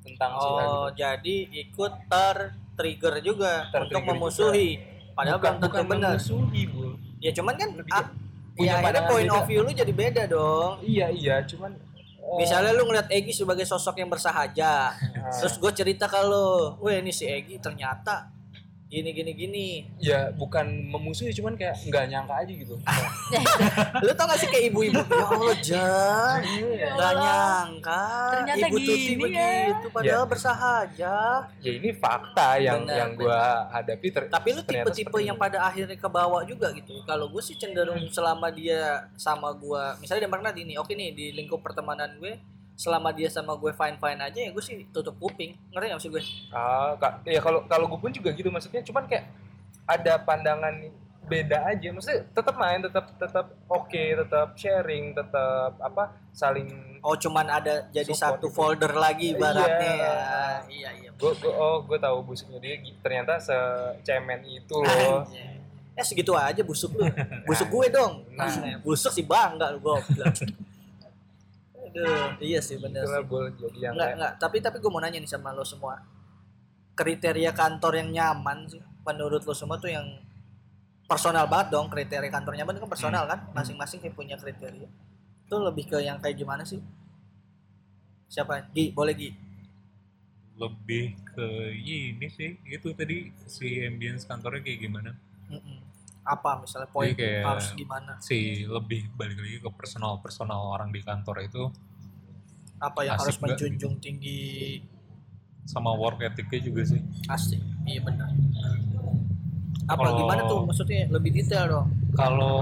[0.00, 0.52] tentang A gitu.
[0.62, 2.36] oh jadi ikut ter
[2.74, 4.68] trigger juga Ter-trigger untuk memusuhi
[5.12, 6.84] padahal belum tentu benar memusuhi, Bu.
[7.18, 8.04] ya cuman kan Lebih punya
[8.62, 9.36] ya akhirnya pandangan point beda.
[9.36, 11.72] of view lu jadi beda dong Iya iya, cuman
[12.38, 17.02] Misalnya lu ngeliat Egi sebagai sosok yang bersahaja, eh, terus gue cerita ke lu, weh
[17.02, 18.39] ini si Egi ternyata
[18.90, 19.68] gini gini gini.
[19.96, 22.74] ya bukan memusuhi, cuman kayak nggak nyangka aja gitu.
[24.02, 26.88] Lu tau gak sih kayak ibu-ibu, ya Allah Jan, Iya.
[26.92, 28.02] gak nyangka
[28.34, 31.16] Ternyata ibu Tuti gini begitu, padahal bersahaja.
[31.60, 34.06] ya ini fakta yang Benar, yang gua hadapi.
[34.10, 35.42] Ter, Tapi lu tipe-tipe yang ini.
[35.42, 36.98] pada akhirnya kebawa juga gitu.
[37.04, 41.26] Kalau gue sih cenderung selama dia sama gue, misalnya dia pernah ini, oke nih di
[41.30, 42.34] lingkup pertemanan gue,
[42.80, 46.10] selama dia sama gue fine fine aja ya gue sih tutup kuping, ngerti gak maksud
[46.16, 46.24] gue?
[46.48, 49.28] Ah, Kak, ya kalau kalau gue pun juga gitu maksudnya, cuman kayak
[49.84, 50.72] ada pandangan
[51.28, 51.92] beda aja.
[51.92, 58.12] Maksudnya tetap main, tetap tetap oke, tetap sharing, tetap apa saling Oh cuman ada jadi
[58.12, 58.56] satu gitu.
[58.56, 60.04] folder lagi ibaratnya Iya.
[60.04, 60.12] ya.
[60.68, 61.10] Iya iya.
[61.16, 65.56] gue gue oh gue tahu busuknya dia ternyata secemen itu loh Anjay.
[65.96, 67.04] Ya segitu aja busuk lu.
[67.48, 68.24] Busuk gue dong.
[68.32, 68.48] Nah.
[68.80, 70.32] busuk sih bangga lu goblok.
[71.90, 73.26] Aduh, iya sih bener itulah sih.
[73.26, 75.98] gue jadi yang Enggak enggak, tapi tapi gue mau nanya nih sama lo semua.
[76.94, 80.06] Kriteria kantor yang nyaman sih menurut lo semua tuh yang
[81.10, 83.50] personal banget dong kriteria kantor nyaman itu kan personal kan?
[83.50, 84.86] Masing-masing kayak punya kriteria.
[85.50, 86.78] Itu lebih ke yang kayak gimana sih?
[88.30, 88.70] Siapa?
[88.70, 89.30] Gi boleh Gi.
[90.54, 95.10] Lebih ke ini sih itu tadi si ambience kantornya kayak gimana?
[95.50, 95.79] Mm-mm.
[96.30, 98.12] Apa misalnya poin kayak- harus gimana?
[98.22, 101.66] si lebih balik lagi ke personal personal orang di kantor itu
[102.78, 104.78] apa yang harus menjunjung tinggi?
[105.66, 106.98] Sama work ethicnya juga sih.
[107.26, 108.30] Asik iya benar.
[109.86, 110.62] Apa Kalau- gimana tuh?
[110.64, 111.88] Maksudnya lebih detail dong.
[112.10, 112.58] kalau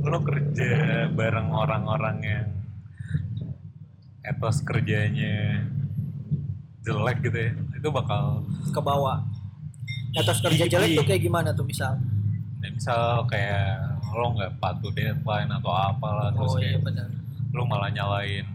[0.00, 0.72] lo kerja
[1.10, 2.48] bareng orang-orang yang
[4.22, 5.64] etos kerjanya
[6.80, 9.24] jelek gitu ya itu bakal ke bawah.
[10.12, 11.96] Atas kerja jelek tuh kayak gimana tuh misal
[12.60, 13.80] ya misal kayak
[14.12, 17.08] lo nggak patuh deadline atau apalah terus oh iya kayak benar.
[17.56, 18.46] lo malah nyalain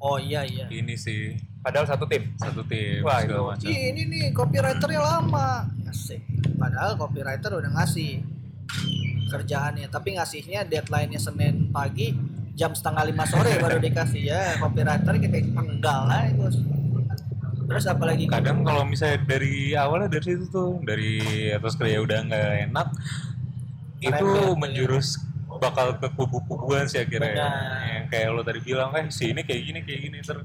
[0.00, 0.66] oh iya iya.
[0.72, 1.36] ini sih.
[1.60, 2.24] Padahal satu tim.
[2.40, 3.48] satu tim Wah, segala itu.
[3.52, 3.68] macam.
[3.68, 5.68] Ini nih copywriternya lama.
[5.84, 6.24] Asik.
[6.56, 8.24] Padahal copywriter udah ngasih
[9.30, 12.10] kerjaannya tapi ngasihnya deadline-nya Senin pagi
[12.58, 14.22] jam setengah lima sore baru dikasih.
[14.24, 16.56] Ya copywriter kayak penggal lah bos.
[17.70, 21.22] Terus apalagi kadang kalau misalnya dari awalnya dari situ tuh dari
[21.54, 22.88] atas kerja udah nggak enak
[24.00, 24.56] itu ya.
[24.56, 25.20] menjurus
[25.60, 27.92] bakal ke kubu-kubuan sih akhirnya Benar.
[27.92, 30.38] yang kayak lo tadi bilang kan si ini kayak gini kayak gini ter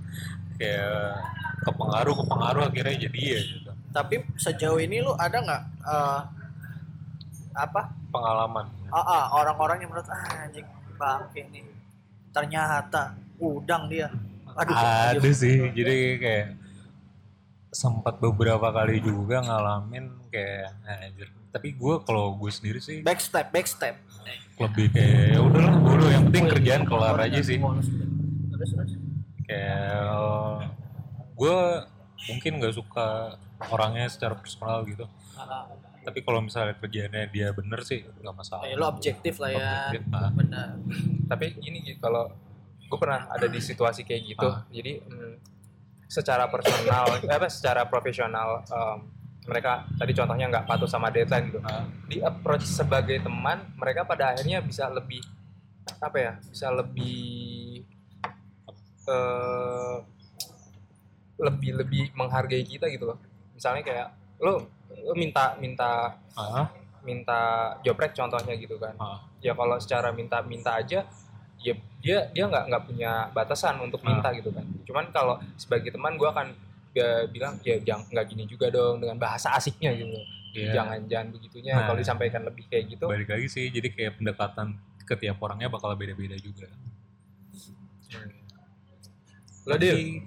[0.59, 1.23] kayak
[1.63, 6.19] kepengaruh kepengaruh akhirnya jadi ya gitu tapi sejauh ini lu ada nggak eh,
[7.55, 7.81] apa
[8.11, 10.67] pengalaman ah, ah, orang-orang yang menurut ah, anjing
[10.99, 11.63] bangke nih
[12.35, 14.11] ternyata udang dia
[14.55, 16.47] aduh ada sih jadi kayak
[17.71, 20.99] sempat beberapa kali juga ngalamin kayak nah.
[21.55, 23.95] Tapi gue kalau gue sendiri sih backstep backstep.
[24.59, 27.55] Lebih kayak ya udahlah bodoh yang penting kerjaan kelar aja sih.
[29.47, 30.67] Kayak
[31.31, 31.57] gue
[32.27, 33.39] mungkin nggak suka
[33.71, 35.07] orangnya secara personal gitu.
[35.39, 35.71] Ah,
[36.03, 38.67] tapi kalau misalnya kerjaannya dia bener sih nggak masalah.
[38.67, 39.71] Eh, lo objektif lah ya.
[39.95, 40.31] Objektif, ah.
[40.35, 40.69] benar.
[41.31, 42.35] Tapi ini gitu, kalau
[42.83, 44.47] gue pernah ada di situasi kayak gitu.
[44.51, 44.67] Ah.
[44.75, 45.33] Jadi mm,
[46.11, 49.14] secara personal, apa secara profesional em,
[49.45, 51.61] mereka tadi contohnya nggak patuh sama deadline gitu.
[51.61, 51.85] Ah.
[52.09, 55.21] Di approach sebagai teman, mereka pada akhirnya bisa lebih
[56.01, 56.33] apa ya?
[56.49, 57.85] Bisa lebih
[59.05, 59.97] eh
[61.35, 63.19] lebih lebih menghargai kita gitu loh.
[63.53, 64.07] Misalnya kayak
[64.41, 64.65] lo,
[65.05, 66.67] lo minta minta Ah,
[67.07, 69.23] minta jobrek contohnya gitu kan ah.
[69.39, 71.07] ya kalau secara minta minta aja
[71.63, 71.73] ya
[72.03, 76.27] dia dia nggak nggak punya batasan untuk minta gitu kan cuman kalau sebagai teman gue
[76.27, 76.51] akan
[76.95, 80.15] ya, bilang ya jangan nggak gini juga dong dengan bahasa asiknya gitu
[80.55, 80.71] Iya.
[80.71, 81.83] jangan jangan begitunya Nah.
[81.83, 85.91] kalau disampaikan lebih kayak gitu balik lagi sih jadi kayak pendekatan ke tiap orangnya bakal
[85.93, 86.71] beda-beda juga
[88.07, 88.31] hmm.
[89.67, 90.23] lo Dil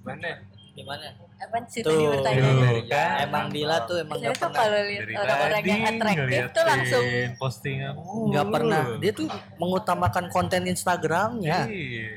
[0.00, 0.40] mana
[0.72, 1.06] gimana
[1.38, 1.90] Apa sih Tuh.
[1.90, 2.82] tadi pertanyaan?
[2.86, 3.14] Kan.
[3.22, 6.42] emang Dila tuh emang Saya gak tuh pernah kalau lihat dari orang-orang tadi yang atraktif
[6.48, 7.04] tuh langsung
[7.36, 8.42] postingan mulu.
[8.50, 12.08] pernah dia tuh mengutamakan konten Instagramnya Iya.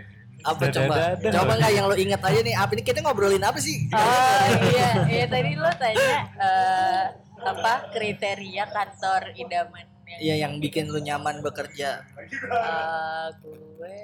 [0.41, 0.95] Apa coba?
[1.17, 2.55] coba nggak yang lo ingat aja nih?
[2.57, 3.87] Apa ini kita ngobrolin apa sih?
[3.93, 7.05] Oh iya, iya tadi lo tanya eh,
[7.41, 12.03] apa kriteria kantor idaman yang Iya yang bikin lu nyaman bekerja.
[12.29, 13.99] Eh, gue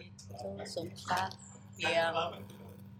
[0.00, 1.30] itu suka
[1.78, 2.14] yang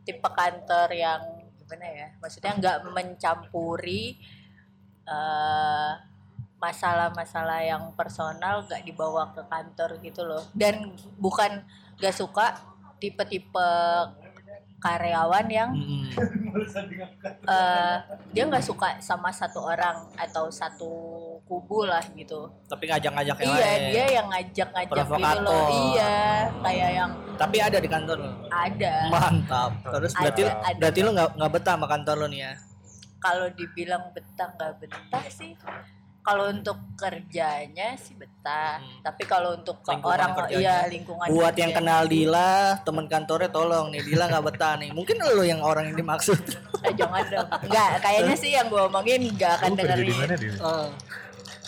[0.05, 1.22] tipe kantor yang
[1.59, 2.09] gimana ya?
[2.20, 4.20] Maksudnya nggak mencampuri
[5.09, 5.93] eh,
[6.65, 10.41] masalah-masalah yang personal nggak dibawa ke kantor gitu loh.
[10.57, 11.61] Dan bukan
[12.01, 12.57] nggak suka
[12.97, 13.69] tipe-tipe
[14.85, 16.12] karyawan yang Mm-mm.
[17.57, 17.97] eh,
[18.37, 20.93] dia nggak suka sama satu orang atau satu
[21.49, 22.53] kubu lah gitu.
[22.69, 23.83] Tapi ngajak-ngajak yang iya lain.
[23.93, 25.69] dia yang ngajak-ngajak gitu loh.
[25.93, 26.17] Iya
[26.61, 27.11] kayak yang
[27.41, 28.33] tapi ada di kantor lo?
[28.53, 28.95] Ada.
[29.09, 29.73] Mantap.
[29.89, 30.79] Terus Ada, berarti ada.
[30.81, 32.53] berarti lu nggak nggak betah sama kantor lu nih ya?
[33.25, 35.57] Kalau dibilang betah nggak betah sih
[36.25, 38.81] kalau untuk kerjanya sih betah.
[38.81, 39.01] Hmm.
[39.05, 40.61] tapi kalau untuk ke Lingkungan orang kerjanya.
[40.61, 41.85] iya lingkungan buat yang kerja.
[41.85, 44.91] kenal Dila teman kantornya tolong nih Dila nggak betah nih.
[44.97, 46.41] Mungkin lu yang orang yang dimaksud.
[46.85, 47.49] Eh, jangan dong.
[47.68, 50.89] Nggak kayaknya sih yang gue omongin nggak akan kerja di mana oh,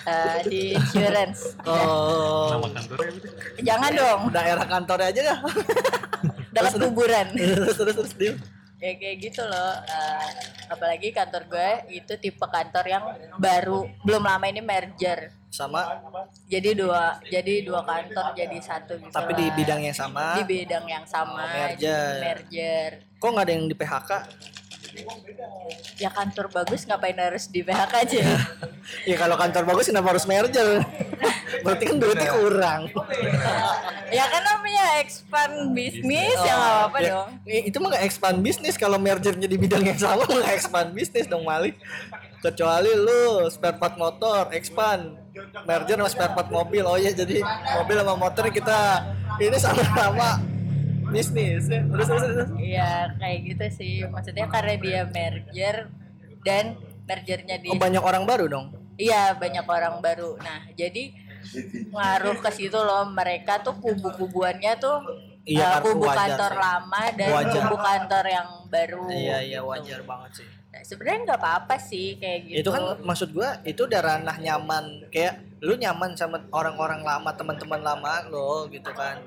[0.07, 1.59] Eh, di insurance.
[1.67, 2.55] Oh.
[2.55, 3.13] Nama kantornya
[3.61, 4.21] jangan dong.
[4.31, 5.39] Daerah kantornya aja dah.
[6.55, 7.27] Dekat kuburan.
[7.35, 8.35] Terus terus terus Dil
[8.77, 9.73] ya kayak gitu loh.
[9.83, 10.29] Eh,
[10.67, 13.05] apalagi kantor gue itu tipe kantor yang
[13.37, 15.33] baru belum lama ini merger.
[15.49, 15.89] Sama?
[16.47, 19.39] Jadi dua jadi dua kantor jadi satu gitu tapi lah.
[19.39, 20.37] di bidang yang sama?
[20.37, 22.13] Di bidang yang sama Oh, merger.
[22.21, 22.91] merger.
[23.17, 24.11] Kok nggak ada yang di PHK
[25.97, 28.21] ya kantor bagus ngapain harus di PHK aja?
[29.03, 30.79] Ya kalau kantor bagus kenapa harus merger?
[31.61, 32.81] Berarti kan duitnya kurang.
[34.09, 37.29] Ya kan namanya expand bisnis ya nggak apa-apa Ya, dong.
[37.45, 41.27] i- itu mah nggak expand bisnis kalau mergernya di bidang yang sama nggak expand bisnis
[41.27, 41.75] dong Mali
[42.39, 45.19] kecuali lu spare part motor expand.
[45.67, 46.87] Merger sama spare part mobil.
[46.87, 47.43] Oh iya jadi
[47.75, 49.03] mobil sama motor kita
[49.37, 50.39] ini sama-sama
[51.17, 51.81] bisnis ya.
[51.83, 53.95] terus terus terus Iya kayak gitu sih.
[54.05, 55.77] Maksudnya karena dia merger
[56.41, 56.65] dan
[57.03, 60.37] mergernya di oh, banyak orang baru dong Iya banyak orang baru.
[60.39, 61.13] Nah jadi
[61.91, 63.05] ngaruh ke situ loh.
[63.07, 65.01] Mereka tuh kubu-kubuannya tuh
[65.47, 66.59] Iya, kartu kubu wajar kantor sih.
[66.59, 67.55] lama dan Wajar.
[67.63, 69.05] kubu kantor yang baru.
[69.09, 69.71] iya iya gitu.
[69.71, 72.57] wajar banget sih Nah, Sebenarnya nggak apa-apa sih kayak gitu.
[72.61, 77.81] itu kan maksud gua itu udah ranah nyaman kayak lu nyaman sama orang-orang lama teman-teman
[77.81, 79.23] lama lo gitu kan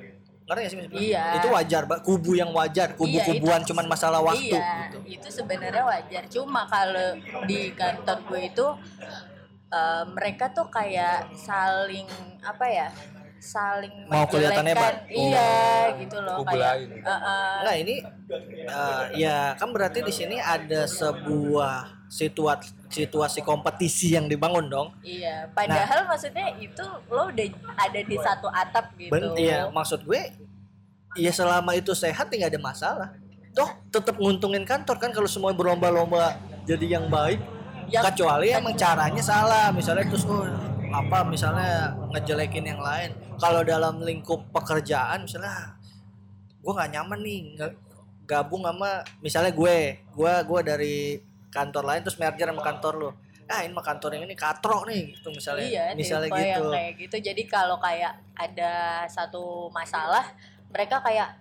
[0.50, 0.80] ngerti gak sih?
[1.08, 1.24] Iya.
[1.38, 2.00] itu wajar Mbak.
[2.02, 6.24] kubu yang wajar kubu-kubuan itu- cuman masalah waktu Iya, gitu itu sebenarnya wajar.
[6.28, 7.14] Cuma kalau
[7.46, 8.68] di kantor gue itu
[9.70, 12.10] eh, mereka tuh kayak saling
[12.42, 12.90] apa ya?
[13.40, 15.06] Saling Mau kelihatan hebat.
[15.08, 15.50] Iya,
[15.96, 16.66] gitu loh Kubu kayak.
[16.76, 16.90] lain.
[16.98, 17.96] eh, eh, Enggak ini
[18.68, 24.90] eh, ya kan berarti di sini ada sebuah situasi situasi kompetisi yang dibangun dong.
[25.06, 27.48] Iya, padahal maksudnya itu lo udah
[27.78, 29.14] ada di satu atap gitu.
[29.14, 30.34] Ben, iya, maksud gue
[31.14, 33.10] ya selama itu sehat ya nggak ada masalah.
[33.54, 36.34] Toh tetap nguntungin kantor kan kalau semua berlomba-lomba
[36.66, 37.38] jadi yang baik.
[37.90, 40.46] Yang- kecuali emang caranya salah, misalnya terus oh,
[40.90, 43.14] apa misalnya ngejelekin yang lain.
[43.38, 45.78] Kalau dalam lingkup pekerjaan misalnya
[46.60, 47.40] gue nggak nyaman nih
[48.26, 50.98] gabung sama misalnya gue, gue gue dari
[51.50, 53.10] kantor lain terus merger sama kantor lo.
[53.50, 55.66] Ah ini mah kantor yang ini katro nih gitu misalnya.
[55.66, 56.70] Iya, misalnya tipe yang gitu.
[56.70, 57.16] kayak gitu.
[57.18, 58.74] Jadi kalau kayak ada
[59.10, 60.22] satu masalah,
[60.70, 61.34] mereka kayak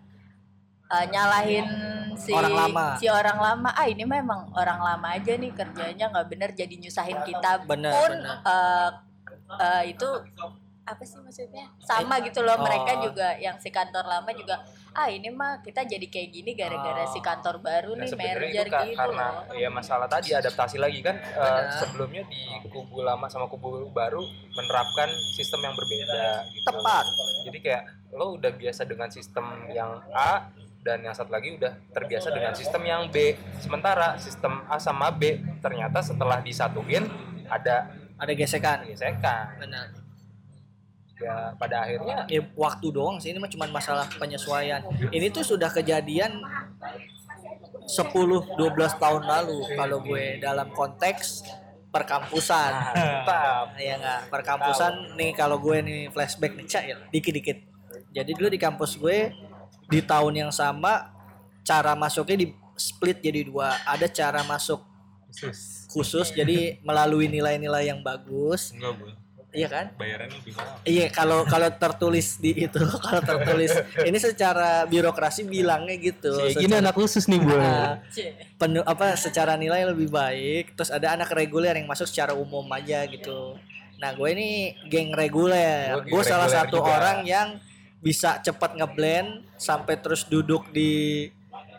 [0.88, 1.68] eh, nyalahin
[2.16, 2.96] si Orang lama.
[2.96, 3.68] si orang lama.
[3.76, 7.68] Ah ini memang orang lama aja nih kerjanya nggak bener jadi nyusahin kita.
[7.68, 8.36] Bener, Pun bener.
[8.40, 8.90] eh,
[9.60, 10.08] eh, itu
[10.88, 11.68] apa sih maksudnya?
[11.78, 12.56] Sama gitu loh.
[12.56, 13.02] Mereka Oh.
[13.04, 14.64] juga yang si kantor lama juga.
[14.90, 17.06] Ah ini mah kita jadi kayak gini gara-gara Oh.
[17.06, 19.54] si kantor baru Nah, nih sebenarnya merger itu ka- gitu karena loh.
[19.54, 21.70] ya masalah tadi adaptasi lagi kan Benar.
[21.76, 26.66] sebelumnya di kubu lama sama kubu baru menerapkan sistem yang berbeda gitu.
[26.66, 27.04] Tepat.
[27.44, 30.48] Jadi kayak lo udah biasa dengan sistem yang A
[30.80, 33.36] dan yang satu lagi udah terbiasa dengan sistem yang B.
[33.58, 37.04] Sementara sistem A sama B ternyata setelah disatuin
[37.46, 38.82] ada Ada gesekan.
[38.84, 39.62] gesekan.
[39.62, 40.07] Benar.
[41.18, 42.24] Ya pada akhirnya.
[42.30, 44.82] Ya waktu doang sih ini mah cuma masalah penyesuaian.
[45.10, 46.42] Ini tuh sudah kejadian
[47.88, 51.42] 10 12 tahun lalu kalau gue dalam konteks
[51.88, 52.72] perkampusan.
[53.26, 56.96] Nah, ya enggak perkampusan nih kalau gue nih flashback nih cak ya.
[57.08, 57.58] Dikit-dikit.
[58.12, 59.32] Jadi dulu di kampus gue
[59.88, 61.10] di tahun yang sama
[61.64, 62.46] cara masuknya di
[62.76, 63.72] split jadi dua.
[63.88, 64.84] Ada cara masuk
[65.28, 65.84] Khusus.
[65.92, 68.72] khusus jadi melalui nilai-nilai yang bagus.
[68.72, 69.17] Enggak.
[69.48, 70.76] Iya kan Bayarannya lebih mahal.
[70.84, 73.72] Iya kalau kalau tertulis di itu kalau tertulis
[74.04, 76.36] ini secara birokrasi bilangnya gitu.
[76.52, 78.36] Secara- khusus nih Nah, Cie.
[78.56, 80.76] penuh apa secara nilai lebih baik.
[80.76, 83.56] Terus ada anak reguler yang masuk secara umum aja gitu.
[83.98, 84.48] Nah gue ini
[84.86, 86.04] geng reguler.
[86.04, 86.92] Geng Gue salah satu juga.
[86.94, 87.48] orang yang
[87.98, 91.26] bisa cepat ngeblend sampai terus duduk di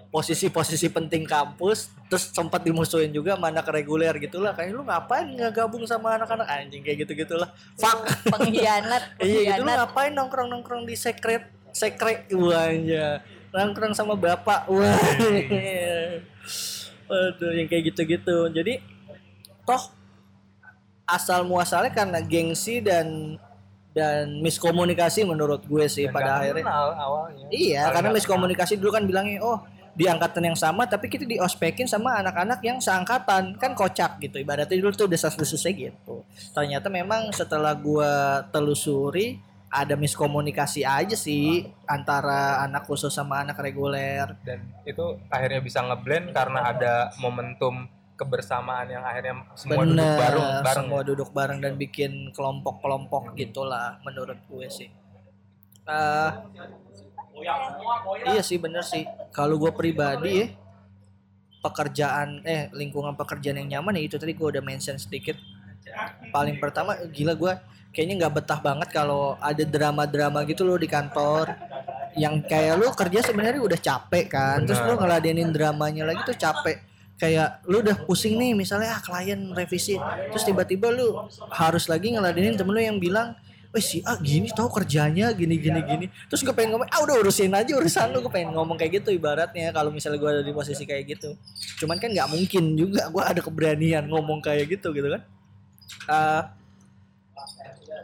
[0.10, 4.57] posisi-posisi penting kampus terus sempat dimusuhin juga sama anak reguler gitulah.
[4.57, 6.49] Kayak lu ngapain nggak gabung sama anak-anak?
[6.49, 8.05] Anjing kayak gitu gitulah fuck.
[8.26, 9.62] Pengkhianat, Iya gitu.
[9.62, 12.26] Lu ngapain nongkrong nongkrong di sekret sekret?
[12.34, 13.22] Wah ya
[13.53, 14.66] nongkrong sama bapak.
[14.66, 14.97] Wah
[17.10, 18.49] Waduh yang kayak gitu-gitu.
[18.53, 18.82] Jadi
[19.66, 19.93] toh
[21.10, 23.38] asal muasalnya karena gengsi dan
[23.89, 26.66] dan miskomunikasi menurut gue sih Dan pada akhirnya.
[26.70, 27.45] awalnya.
[27.49, 29.57] Iya, karena miskomunikasi dulu kan bilangnya, oh
[30.00, 34.39] di angkatan yang sama, tapi kita diospekin sama anak-anak yang seangkatan, kan kocak gitu.
[34.39, 36.24] Ibaratnya dulu tuh udah selesai gitu.
[36.56, 44.34] Ternyata memang setelah gua telusuri ada miskomunikasi aja sih antara anak khusus sama anak reguler.
[44.41, 47.86] dan itu akhirnya bisa ngeblend karena ada momentum
[48.18, 54.02] kebersamaan yang akhirnya semua duduk Bener, bareng bareng semua duduk bareng dan bikin kelompok-kelompok gitulah
[54.02, 54.89] menurut gue sih.
[55.86, 56.30] Eh,
[58.28, 59.04] iya sih bener sih.
[59.32, 60.48] Kalau gue pribadi ya
[61.60, 65.36] pekerjaan eh lingkungan pekerjaan yang nyaman ya itu tadi gue udah mention sedikit.
[66.32, 67.54] Paling pertama gila gue
[67.92, 71.52] kayaknya nggak betah banget kalau ada drama-drama gitu loh di kantor.
[72.18, 76.80] Yang kayak lu kerja sebenarnya udah capek kan terus lu ngeladenin dramanya lagi tuh capek.
[77.20, 80.00] Kayak lu udah pusing nih misalnya ah klien revisi.
[80.32, 83.36] Terus tiba-tiba lu harus lagi ngeladenin temen lu yang bilang
[83.70, 86.05] Wih si A gini tau kerjanya gini gini gini.
[86.26, 88.26] Terus gue pengen ngomong ah udah urusin aja urusan lu.
[88.26, 91.38] Gue pengen ngomong kayak gitu ibaratnya kalau misalnya gue ada di posisi kayak gitu.
[91.86, 95.22] Cuman kan nggak mungkin juga gue ada keberanian ngomong kayak gitu gitu kan?
[96.09, 96.43] Eh,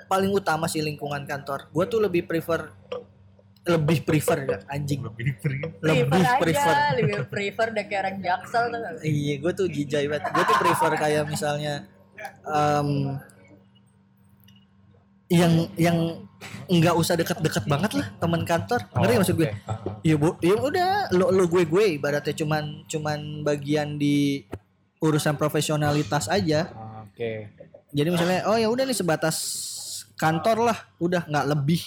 [0.06, 1.66] paling utama sih lingkungan kantor.
[1.74, 2.70] Gue tuh lebih prefer
[3.66, 5.02] lebih prefer ya anjing.
[5.02, 5.62] Lebih free.
[5.82, 6.76] lebih prefer prefer.
[6.78, 8.82] aja, lebih prefer kayak orang jaksel tuh.
[9.02, 10.30] Iya, gue tuh jijai banget.
[10.30, 11.90] Gue tuh prefer kayak misalnya
[12.46, 13.18] em,
[15.26, 15.98] yang yang
[16.70, 18.86] nggak usah deket-deket banget lah teman kantor.
[18.94, 19.50] Ngerti Oh, maksud gue?
[19.50, 20.06] oke.
[20.06, 24.46] ya bu ya udah lo lo gue gue ibaratnya cuman cuman bagian di
[25.02, 26.70] urusan profesionalitas aja
[27.06, 27.50] Oke.
[27.90, 29.38] jadi misalnya oh ya udah nih sebatas
[30.14, 31.82] kantor lah udah nggak lebih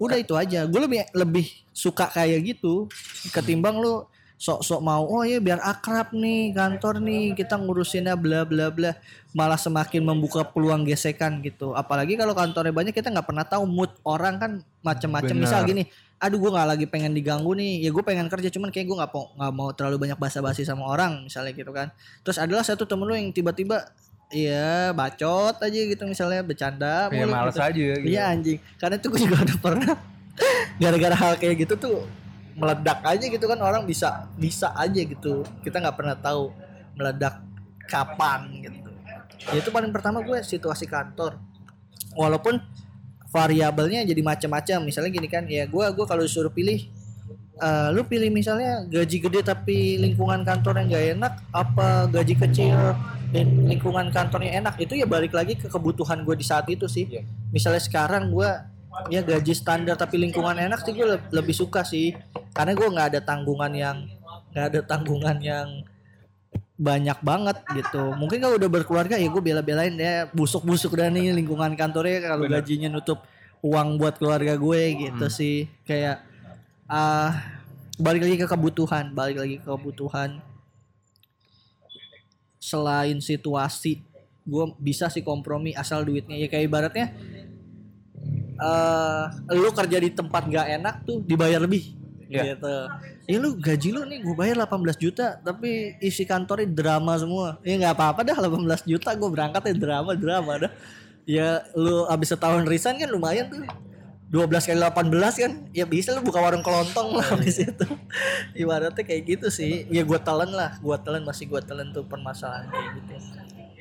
[0.00, 2.90] udah itu aja gue lebih lebih suka kayak gitu
[3.30, 4.04] ketimbang lu
[4.40, 8.96] sok-sok mau oh ya biar akrab nih kantor nih kita ngurusinnya bla bla bla
[9.30, 13.90] malah semakin membuka peluang gesekan gitu apalagi kalau kantornya banyak kita nggak pernah tahu mood
[14.02, 14.52] orang kan
[14.82, 15.44] macem-macem Benar.
[15.46, 15.86] misal gini
[16.20, 19.12] aduh gue nggak lagi pengen diganggu nih ya gue pengen kerja cuman kayak gue nggak
[19.14, 21.88] mau nggak mau terlalu banyak basa-basi sama orang misalnya gitu kan
[22.26, 23.88] terus adalah satu temen lu yang tiba-tiba
[24.30, 27.66] Iya, bacot aja gitu misalnya bercanda mulu males gitu.
[27.66, 28.06] aja gitu.
[28.14, 28.58] Iya anjing.
[28.78, 29.94] Karena itu gue juga udah pernah
[30.82, 32.06] gara-gara hal kayak gitu tuh
[32.54, 35.42] meledak aja gitu kan orang bisa bisa aja gitu.
[35.66, 36.54] Kita nggak pernah tahu
[36.94, 37.42] meledak
[37.90, 38.79] kapan gitu.
[39.48, 41.40] Ya itu paling pertama gue situasi kantor.
[42.12, 42.60] Walaupun
[43.30, 44.78] variabelnya jadi macam-macam.
[44.84, 46.84] Misalnya gini kan, ya gue gua kalau disuruh pilih
[47.56, 52.96] eh, lu pilih misalnya gaji gede tapi lingkungan kantor yang gak enak apa gaji kecil
[53.30, 57.06] dan lingkungan kantornya enak itu ya balik lagi ke kebutuhan gue di saat itu sih
[57.06, 57.22] Iya.
[57.54, 58.48] misalnya sekarang gue
[59.06, 62.16] ya gaji standar tapi lingkungan enak sih gue le- lebih suka sih
[62.50, 64.08] karena gue nggak ada tanggungan yang
[64.50, 65.84] nggak ada tanggungan yang
[66.80, 68.16] banyak banget gitu.
[68.16, 72.88] Mungkin kalau udah berkeluarga ya gue bela-belain ya busuk-busuk dah nih lingkungan kantornya kalau gajinya
[72.88, 73.20] nutup
[73.60, 75.68] uang buat keluarga gue gitu sih.
[75.84, 76.24] Kayak
[76.88, 77.36] ah
[78.00, 80.40] balik lagi ke kebutuhan balik lagi ke kebutuhan.
[82.56, 84.00] Selain situasi
[84.48, 86.40] gue bisa sih kompromi asal duitnya.
[86.40, 87.06] Ya kayak ibaratnya
[88.60, 92.00] eh lu kerja di tempat gak enak tuh dibayar lebih
[92.30, 92.54] Iya.
[92.54, 92.74] gitu
[93.30, 97.62] ya lu gaji lu nih gue bayar 18 juta tapi isi kantornya drama semua.
[97.62, 100.72] Ya nggak apa-apa dah 18 juta gue berangkat ya drama drama dah.
[101.22, 103.62] Ya lu abis setahun resign kan lumayan tuh.
[104.30, 105.52] 12 kali 18 kan?
[105.70, 107.86] Ya bisa lu buka warung kelontong lah habis itu.
[108.66, 109.86] Ibaratnya kayak gitu sih.
[109.86, 113.14] Ya gue telan lah gue telan masih gue telan tuh permasalahan kayak gitu.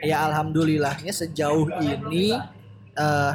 [0.05, 2.37] Ya alhamdulillahnya sejauh ini
[2.99, 3.33] eh,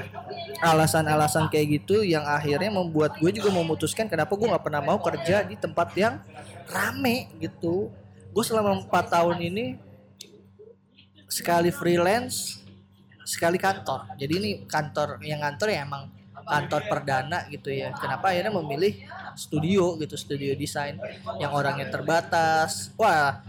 [0.61, 5.41] alasan-alasan kayak gitu yang akhirnya membuat gue juga memutuskan kenapa gue nggak pernah mau kerja
[5.45, 6.21] di tempat yang
[6.69, 7.89] rame gitu.
[8.35, 9.81] Gue selama empat tahun ini
[11.29, 12.61] sekali freelance
[13.25, 14.05] sekali kantor.
[14.21, 16.13] Jadi ini kantor yang kantor ya emang
[16.45, 17.91] kantor perdana gitu ya.
[17.97, 20.97] Kenapa akhirnya memilih studio gitu studio desain
[21.41, 22.95] yang orangnya terbatas?
[22.95, 23.43] Wah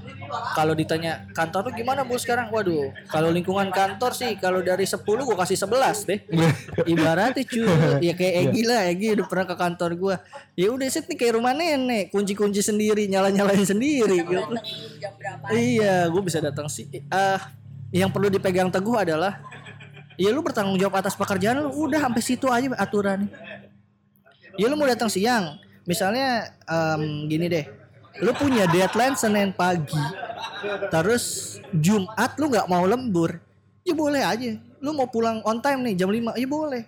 [0.58, 2.50] kalau ditanya kantor lu gimana bu sekarang?
[2.50, 6.20] Waduh kalau lingkungan kantor sih kalau dari 10 gue kasih 11 deh.
[6.94, 7.68] Ibaratnya cuy.
[8.02, 10.16] Ya kayak Egi lah Egi udah pernah ke kantor gua.
[10.56, 12.10] Ya udah set nih kayak rumah nenek.
[12.10, 14.44] Kunci-kunci sendiri nyala-nyalain sendiri gitu.
[15.54, 16.88] iya gue bisa datang sih.
[17.12, 17.54] Ah
[17.96, 19.40] yang perlu dipegang teguh adalah
[20.16, 21.70] ya lu bertanggung jawab atas pekerjaan lu.
[21.88, 23.28] Udah sampai situ aja aturan
[24.60, 25.60] ya lu mau datang siang.
[25.86, 27.66] Misalnya em, gini deh.
[28.24, 30.00] Lu punya deadline Senin pagi.
[30.90, 33.38] Terus Jumat lu nggak mau lembur.
[33.86, 34.58] Ya boleh aja.
[34.82, 36.84] Lu mau pulang on time nih jam 5 ya boleh.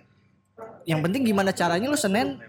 [0.88, 2.40] Yang penting gimana caranya lu Senin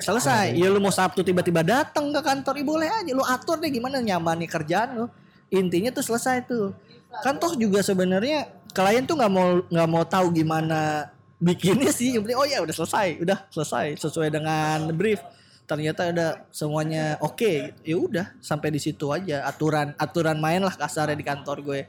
[0.00, 0.54] selesai.
[0.56, 3.10] Ya lu mau Sabtu tiba-tiba datang ke kantor ya boleh aja.
[3.12, 5.06] Lu atur deh gimana nyamani kerjaan lu.
[5.52, 6.72] Intinya tuh selesai tuh.
[7.20, 11.08] Kan toh juga sebenarnya klien tuh nggak mau nggak mau tahu gimana
[11.38, 12.16] bikinnya sih.
[12.16, 15.20] Yang penting oh ya udah selesai udah selesai sesuai dengan brief.
[15.68, 17.76] Ternyata udah semuanya oke.
[17.84, 19.46] Ya udah sampai di situ aja.
[19.46, 21.80] Aturan aturan main lah kasarnya di kantor gue.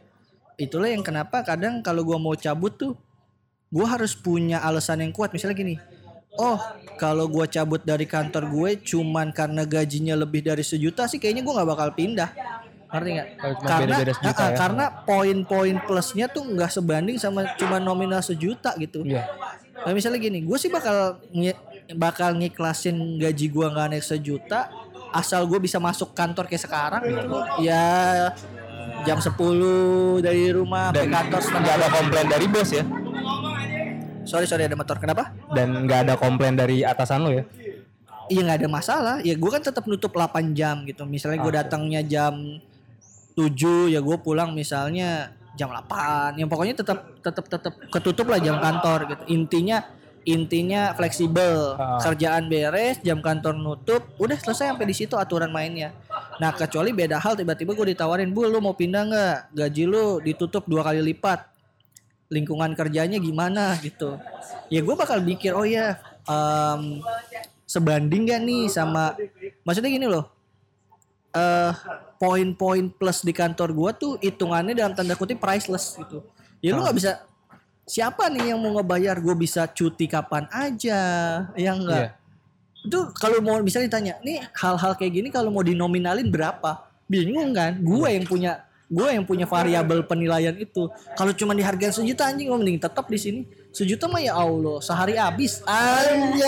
[0.60, 2.94] Itulah yang kenapa kadang kalau gue mau cabut tuh
[3.74, 5.34] gue harus punya alasan yang kuat.
[5.34, 5.76] Misalnya gini
[6.38, 6.58] oh
[6.98, 11.54] kalau gue cabut dari kantor gue cuman karena gajinya lebih dari sejuta sih kayaknya gue
[11.54, 12.30] nggak bakal pindah
[12.94, 13.28] ngerti nggak
[13.58, 14.58] cuma karena sejuta ah, ah, ya.
[14.62, 19.26] karena poin-poin plusnya tuh nggak sebanding sama cuma nominal sejuta gitu Iya.
[19.84, 21.20] Nah, misalnya gini, gue sih bakal
[22.00, 24.72] bakal ngiklasin gaji gue nggak naik sejuta,
[25.12, 27.38] asal gue bisa masuk kantor kayak sekarang gitu.
[27.60, 28.32] Ya
[29.04, 29.36] jam 10
[30.24, 31.60] dari rumah Dan ke kantor setengah.
[31.60, 32.84] nggak ada komplain dari bos ya.
[34.24, 34.96] Sorry sorry ada motor.
[35.04, 35.36] Kenapa?
[35.52, 37.44] Dan nggak ada komplain dari atasan lo ya.
[38.32, 39.16] Iya nggak ada masalah.
[39.20, 41.04] Ya gue kan tetap nutup 8 jam gitu.
[41.04, 42.64] Misalnya gue datangnya jam
[43.34, 46.38] 7 ya gue pulang misalnya jam 8.
[46.38, 49.24] Yang pokoknya tetap tetap tetap ketutup lah jam kantor gitu.
[49.30, 49.84] Intinya
[50.24, 51.76] intinya fleksibel.
[51.76, 52.00] Ah.
[52.00, 55.92] Kerjaan beres, jam kantor nutup, udah selesai sampai di situ aturan mainnya.
[56.40, 59.38] Nah, kecuali beda hal tiba-tiba gue ditawarin, "Bu, lu mau pindah nggak?
[59.52, 61.44] Gaji lu ditutup dua kali lipat."
[62.32, 64.16] Lingkungan kerjanya gimana gitu.
[64.72, 67.04] Ya gue bakal mikir, "Oh ya, em,
[67.74, 69.18] sebanding gak nih sama
[69.66, 70.30] maksudnya gini loh
[71.34, 71.74] eh
[72.22, 76.22] poin-poin plus di kantor gua tuh hitungannya dalam tanda kutip priceless gitu.
[76.64, 77.12] Ya lu nggak bisa
[77.84, 81.02] siapa nih yang mau ngebayar gue bisa cuti kapan aja?
[81.58, 82.24] Ya enggak
[82.84, 86.84] itu kalau mau bisa ditanya nih hal-hal kayak gini kalau mau dinominalin berapa?
[87.08, 87.80] Bingung kan?
[87.80, 90.92] Gue yang punya gue yang punya variabel penilaian itu.
[91.16, 93.48] Kalau cuma dihargain sejuta anjing gue mending tetap di sini.
[93.72, 95.64] Sejuta mah ya allah sehari habis.
[95.64, 96.44] Anjay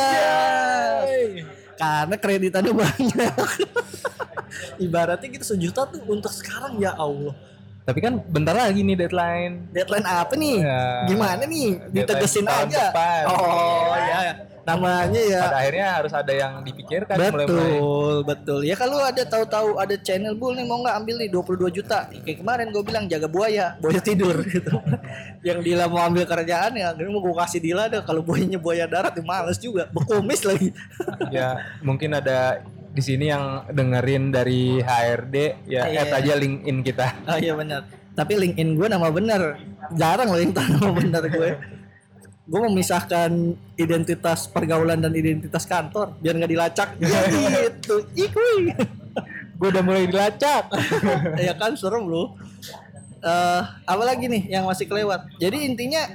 [1.75, 3.35] karena kreditannya banyak.
[4.85, 7.35] Ibaratnya kita sejuta tuh untuk sekarang ya allah
[7.85, 9.69] Tapi kan bentar lagi nih deadline.
[9.69, 11.05] deadline apa nih Ya.
[11.05, 13.23] gimana nih ditegesin aja depan.
[13.29, 14.19] oh ya
[14.65, 17.45] namanya ya Pada akhirnya harus ada yang dipikirkan mulai-mulai.
[17.45, 18.59] Betul, betul.
[18.65, 22.09] Ya kalau ada tahu-tahu ada channel bull nih mau nggak ambil nih 22 juta.
[22.09, 24.73] Kayak kemarin gue bilang jaga buaya, buaya tidur gitu.
[25.45, 28.01] Yang Dila mau ambil kerjaan ya, akhirnya mau gue kasih Dila deh.
[28.01, 30.73] Kalau buayanya buaya darat ya males juga, bekomis lagi.
[31.29, 32.65] ya mungkin ada
[32.95, 35.35] di sini yang dengerin dari HRD
[35.67, 36.07] ya Iya.
[36.07, 37.07] add aja LinkedIn kita.
[37.27, 37.83] Oh iya benar.
[38.15, 39.59] Tapi LinkedIn gue nama bener.
[39.91, 41.49] Jarang loh yang tahu nama bener gue.
[42.45, 43.31] Gue memisahkan
[43.75, 46.89] identitas pergaulan dan identitas kantor biar nggak dilacak.
[47.03, 48.07] Ya gitu.
[48.15, 48.71] Ikui.
[49.59, 50.71] Gue udah mulai dilacak.
[51.45, 52.39] ya kan serem loh.
[53.19, 55.27] Eh, apa lagi nih yang masih kelewat?
[55.35, 56.05] Jadi intinya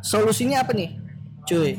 [0.00, 0.96] solusinya apa nih,
[1.44, 1.76] cuy?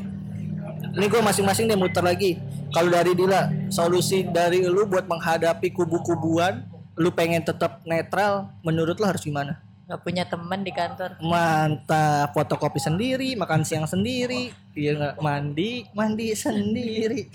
[0.90, 2.38] Ini gue masing-masing deh muter lagi.
[2.70, 9.06] Kalau dari Dila, solusi dari lu buat menghadapi kubu-kubuan, lu pengen tetap netral, menurut lu
[9.06, 9.58] harus gimana?
[9.90, 11.18] Gak punya teman di kantor.
[11.18, 17.26] Mantap, fotokopi sendiri, makan siang sendiri, iya nggak mandi, mandi sendiri,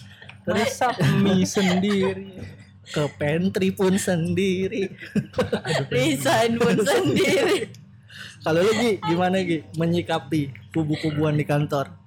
[0.48, 2.32] terus Masak mie sendiri.
[2.86, 4.88] ke pantry pun sendiri.
[5.92, 7.68] Resign pun sendiri.
[8.40, 12.05] Kalau lu Gi, gimana Gi menyikapi kubu-kubuan di kantor?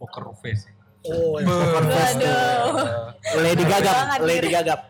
[0.00, 0.64] Poker face.
[1.04, 3.12] Oh, Aduh.
[3.40, 4.80] Lady Gagap, Lady Gagap.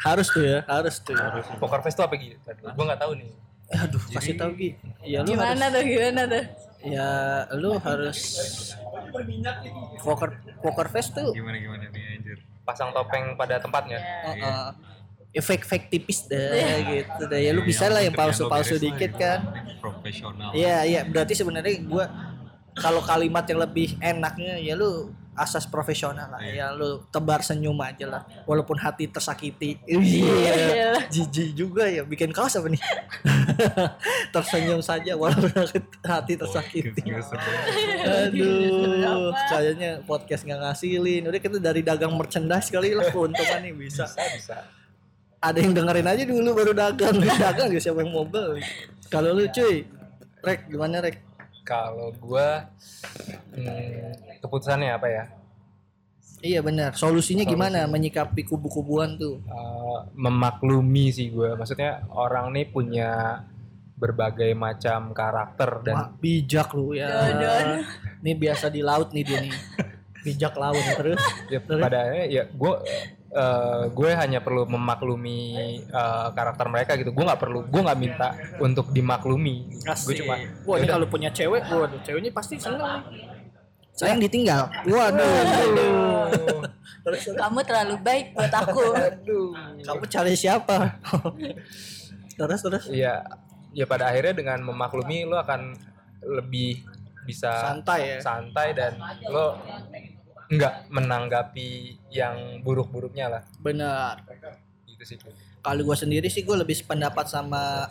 [0.00, 1.16] Harus tuh ya, harus tuh.
[1.60, 2.36] Poker face tuh apa gitu?
[2.48, 3.30] Gue nggak tahu nih.
[3.66, 4.70] Aduh, kasih tahu Gi.
[5.02, 6.44] Ya lu harus, Gimana tuh gimana tuh?
[6.86, 7.10] ya
[7.58, 8.18] lu harus
[10.06, 12.38] poker poker face tuh Gimana gimana nih anjir.
[12.62, 13.98] Pasang topeng pada tempatnya.
[14.38, 14.70] uh,
[15.34, 17.40] ya fake fake tipis deh gitu deh.
[17.42, 19.42] Ya lu bisa lah yang palsu-palsu dikit kan.
[19.82, 20.54] Profesional.
[20.54, 22.06] Iya, iya, berarti sebenarnya gua
[22.76, 26.40] kalau kalimat yang lebih enaknya ya lu asas profesional lah.
[26.40, 28.22] Ya lu tebar senyum aja lah.
[28.48, 29.76] Walaupun hati tersakiti.
[29.86, 30.96] Iya.
[31.12, 32.80] Jijik juga ya bikin kaos apa nih?
[34.34, 35.52] Tersenyum saja walaupun
[36.04, 37.04] hati tersakiti.
[38.06, 41.22] aduh kayaknya podcast nggak ngasilin.
[41.28, 44.08] Udah kita dari dagang merchandise kali lah keuntungan nih bisa.
[44.08, 44.56] Bisa bisa.
[45.36, 47.16] ada yang dengerin aja dulu baru dagang.
[47.44, 48.64] Dagang juga siapa yang mau beli?
[49.12, 49.84] Kalau lu cuy.
[50.42, 51.25] Rek gimana rek
[51.66, 52.48] Kalau gue
[53.58, 55.24] hmm, keputusannya apa ya?
[56.46, 56.94] Iya benar.
[56.94, 59.42] Solusinya gimana menyikapi kubu-kubuan tuh?
[59.42, 61.58] Eh, memaklumi sih gue.
[61.58, 63.42] Maksudnya orang nih punya
[63.96, 67.34] berbagai macam karakter dan Wah, bijak lu ya.
[68.22, 69.54] Ini biasa di laut nih dia nih.
[70.22, 71.18] Bijak laut terus.
[71.50, 72.72] ya, pada akhirnya ya gue
[73.36, 75.40] eh, gue hanya perlu memaklumi
[75.84, 77.12] eh, karakter mereka gitu.
[77.12, 78.28] Gue nggak perlu, gue nggak minta
[78.58, 79.68] untuk dimaklumi.
[79.84, 83.04] Gue cuma Wah, ini kalau punya cewek, waduh, ceweknya pasti seneng.
[83.92, 84.68] Sayang ditinggal.
[84.84, 86.64] Waduh.
[87.00, 88.82] Terus Kamu terlalu baik buat aku.
[89.80, 90.98] kamu cari siapa?
[92.36, 93.24] terus terus Iya,
[93.72, 95.72] ya pada akhirnya dengan memaklumi lo akan
[96.20, 96.82] lebih
[97.24, 98.18] bisa santai ya.
[98.20, 98.92] santai dan
[99.26, 99.56] lo
[100.46, 104.22] nggak menanggapi yang buruk-buruknya lah Benar.
[104.86, 105.16] gitu sih
[105.62, 107.90] Kalau gue sendiri sih gue lebih sependapat sama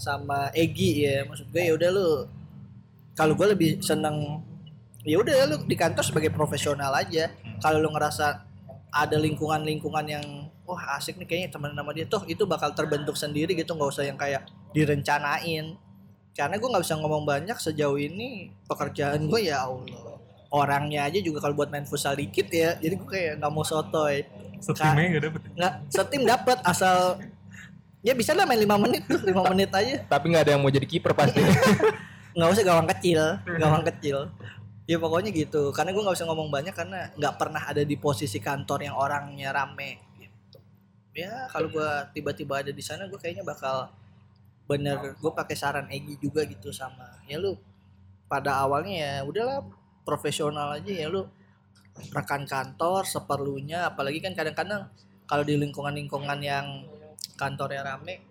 [0.00, 1.22] sama Egi ya.
[1.28, 2.08] Maksud gue ya udah lu
[3.14, 4.42] kalau gue lebih seneng
[5.06, 7.30] ya udah lu di kantor sebagai profesional aja.
[7.62, 8.42] Kalau lu ngerasa
[8.90, 10.26] ada lingkungan-lingkungan yang
[10.66, 14.06] wah asik nih kayaknya teman sama dia tuh itu bakal terbentuk sendiri gitu nggak usah
[14.06, 15.74] yang kayak direncanain
[16.34, 20.09] karena gue nggak bisa ngomong banyak sejauh ini pekerjaan gue ya Allah
[20.50, 24.26] orangnya aja juga kalau buat main futsal dikit ya jadi gue kayak nggak mau sotoy
[24.60, 25.40] Setimnya gak dapet.
[25.56, 27.16] nggak setim dapat asal
[28.04, 30.68] ya bisa lah main lima menit tuh lima menit aja tapi nggak ada yang mau
[30.68, 31.40] jadi kiper pasti
[32.36, 33.20] nggak usah gawang kecil
[33.62, 34.28] gawang kecil
[34.90, 38.42] ya pokoknya gitu karena gue nggak usah ngomong banyak karena nggak pernah ada di posisi
[38.42, 40.58] kantor yang orangnya rame gitu.
[41.14, 43.86] ya kalau gue tiba-tiba ada di sana gue kayaknya bakal
[44.66, 47.54] bener gue pakai saran Egi juga gitu sama ya lu
[48.26, 49.62] pada awalnya ya udahlah
[50.02, 51.26] profesional aja ya lu
[52.14, 54.88] rekan kantor seperlunya apalagi kan kadang-kadang
[55.28, 56.86] kalau di lingkungan-lingkungan yang
[57.36, 58.24] kantornya rame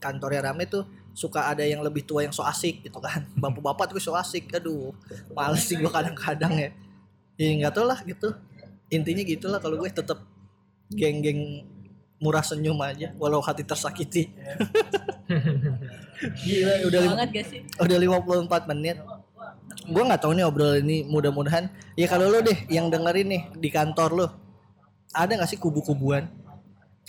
[0.00, 3.26] kantornya rame tuh suka ada yang lebih tua yang so asik gitu kan.
[3.42, 4.94] Bapak-bapak tuh so asik aduh
[5.36, 6.70] males sih gua kadang-kadang ya.
[7.36, 8.32] Ya nggak tau lah gitu.
[8.88, 10.18] Intinya gitulah kalau gue tetap
[10.90, 11.62] geng-geng
[12.18, 14.28] murah senyum aja walau hati tersakiti.
[16.44, 17.60] Gila udah lima- Banget gak sih?
[17.80, 18.96] udah 54 menit
[19.90, 23.68] gua nggak tahu nih obrolan ini mudah-mudahan ya kalau lo deh yang dengerin nih di
[23.70, 24.26] kantor lo
[25.10, 26.30] ada nggak sih kubu-kubuan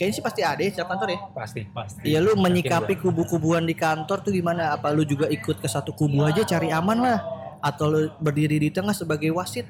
[0.02, 1.62] kayaknya sih pasti ada ya setiap kantor ya Pasti.
[1.70, 2.02] Pasti.
[2.10, 4.74] Iya lu menyikapi kubu-kubuan di kantor tuh gimana?
[4.74, 7.20] Apa lu juga ikut ke satu kubu aja cari aman lah?
[7.62, 9.70] Atau lu berdiri di tengah sebagai wasit?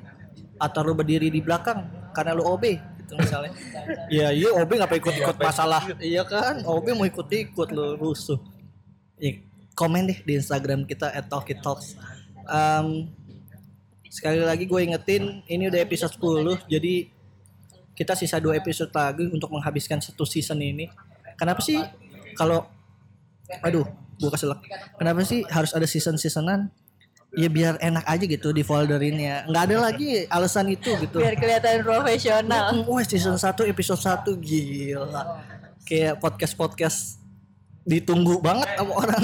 [0.56, 1.84] Atau lu berdiri di belakang
[2.16, 2.64] karena lu OB
[3.04, 3.52] gitu misalnya?
[4.14, 5.84] Iya iya OB ngapa ikut-ikut masalah?
[6.00, 8.40] Iya kan OB mau ikut-ikut lu rusuh.
[9.20, 9.36] Ya,
[9.76, 12.00] komen deh di Instagram kita @talkitalks.
[12.48, 12.88] Em,
[14.12, 17.08] sekali lagi gue ingetin ini udah episode 10 jadi
[18.02, 20.90] kita sisa dua episode lagi untuk menghabiskan satu season ini.
[21.38, 21.78] Kenapa sih
[22.34, 22.66] kalau
[23.62, 23.86] aduh,
[24.18, 24.64] gua keselak.
[24.96, 26.72] Kenapa sih harus ada season-seasonan?
[27.32, 29.48] Ya biar enak aja gitu di folderinnya.
[29.48, 31.22] Nggak ada lagi alasan itu gitu.
[31.22, 32.84] Biar kelihatan profesional.
[32.84, 35.24] Wah, season 1 episode 1 gila.
[35.88, 37.22] Kayak podcast-podcast
[37.88, 39.24] ditunggu banget sama orang.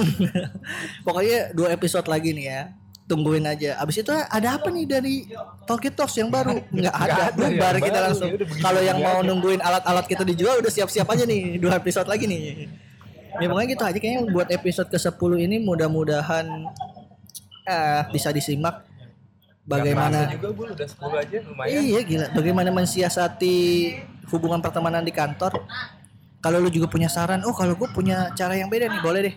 [1.06, 2.62] Pokoknya dua episode lagi nih ya.
[3.08, 3.80] Tungguin aja.
[3.80, 5.16] Abis itu ada apa nih dari
[5.64, 6.60] Talkie Talks yang baru?
[6.76, 7.32] Nggak ada.
[7.32, 8.30] ada yang Bubar kita langsung.
[8.36, 9.28] Ya Kalau yang mau aja.
[9.32, 11.56] nungguin alat-alat kita dijual udah siap-siap aja nih.
[11.56, 12.68] Dua episode lagi nih.
[13.40, 16.46] Ya pokoknya gitu aja kayaknya buat episode ke-10 ini mudah-mudahan
[17.70, 18.82] eh, bisa disimak
[19.68, 21.72] bagaimana juga gue udah 10 aja lumayan.
[21.84, 23.56] Iya gila, bagaimana mensiasati
[24.32, 25.68] hubungan pertemanan di kantor?
[26.40, 29.36] Kalau lu juga punya saran, oh kalau gue punya cara yang beda nih, boleh deh.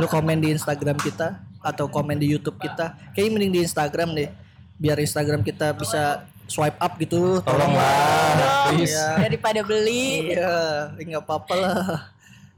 [0.00, 2.94] Lu komen di Instagram kita atau komen di YouTube kita.
[3.12, 4.30] Kayaknya mending di Instagram deh,
[4.76, 7.42] biar Instagram kita bisa swipe up gitu.
[7.42, 8.94] Tolonglah, please.
[8.94, 10.32] Iya, Daripada beli.
[10.34, 11.84] iya, nggak apa-apa lah.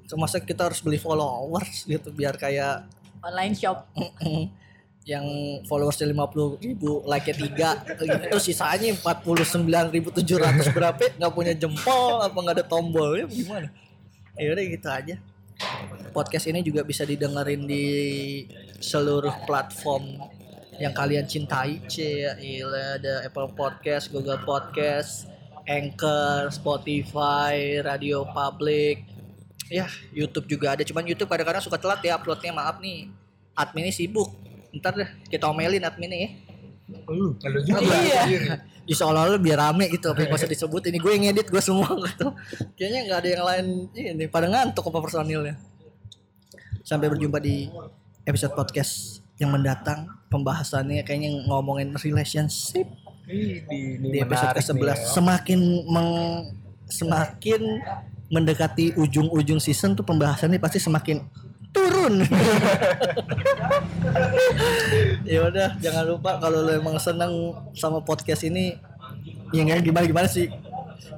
[0.08, 2.88] Cuma kita harus beli followers gitu, biar kayak
[3.18, 3.82] Online shop.
[5.08, 5.24] yang
[5.64, 12.20] followersnya 50 ribu like nya 3 gitu sisanya 49 ribu 700 berapa nggak punya jempol
[12.20, 13.72] apa nggak ada tombolnya gimana
[14.36, 15.16] ya udah gitu aja
[16.12, 17.84] podcast ini juga bisa didengerin di
[18.78, 20.22] seluruh platform
[20.78, 25.26] yang kalian cintai c ada Apple Podcast Google Podcast
[25.68, 29.04] Anchor Spotify Radio Public.
[29.68, 29.84] Ya
[30.16, 30.82] YouTube juga ada.
[30.86, 32.56] Cuman YouTube kadang-kadang suka telat ya uploadnya.
[32.56, 33.12] Maaf nih
[33.52, 34.32] adminnya sibuk.
[34.72, 36.30] Ntar deh kita omelin adminnya ya.
[37.12, 37.84] Lu, lu juga.
[37.84, 38.64] Iya.
[38.88, 40.88] Ya seolah-olah biar rame gitu apa yang usah disebut.
[40.88, 42.32] Ini gue yang ngedit gue semua gitu.
[42.80, 45.60] Kayaknya nggak ada yang lain ini pada ngantuk apa personilnya.
[46.80, 47.68] Sampai berjumpa di
[48.28, 52.84] episode podcast yang mendatang pembahasannya kayaknya ngomongin relationship.
[53.28, 54.94] Ih, di, di ini episode menarik ke-11 nih, ya.
[55.12, 56.12] semakin meng,
[56.88, 57.62] semakin
[58.28, 61.24] mendekati ujung-ujung season tuh pembahasannya pasti semakin
[61.72, 62.24] turun.
[65.28, 68.76] ya udah jangan lupa kalau lo emang seneng sama podcast ini
[69.52, 70.48] ya gimana gimana sih?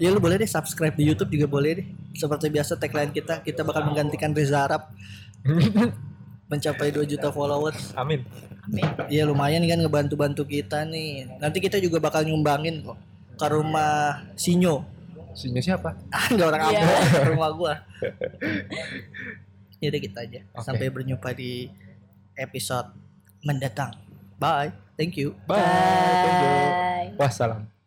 [0.03, 1.87] Ya lu boleh deh subscribe di YouTube juga boleh deh.
[2.19, 4.91] Seperti biasa tagline kita kita bakal menggantikan Reza Arab
[6.51, 8.27] mencapai 2 juta followers Amin.
[9.11, 11.27] Iya lumayan kan ngebantu-bantu kita nih.
[11.43, 12.99] Nanti kita juga bakal nyumbangin kok
[13.35, 14.85] ke rumah Sinyo.
[15.35, 15.97] Sinyo siapa?
[16.13, 16.79] Ada orang Iya.
[16.83, 17.75] Ambon ke rumah gua.
[19.81, 20.41] Ya udah kita aja.
[20.55, 20.63] Oke.
[20.63, 21.67] Sampai berjumpa di
[22.37, 22.93] episode
[23.43, 23.97] mendatang.
[24.37, 24.71] Bye.
[24.95, 25.33] Thank you.
[25.49, 25.59] Bye.
[25.65, 26.53] Thank you.
[26.53, 27.09] Bye.
[27.17, 27.80] Wassalam.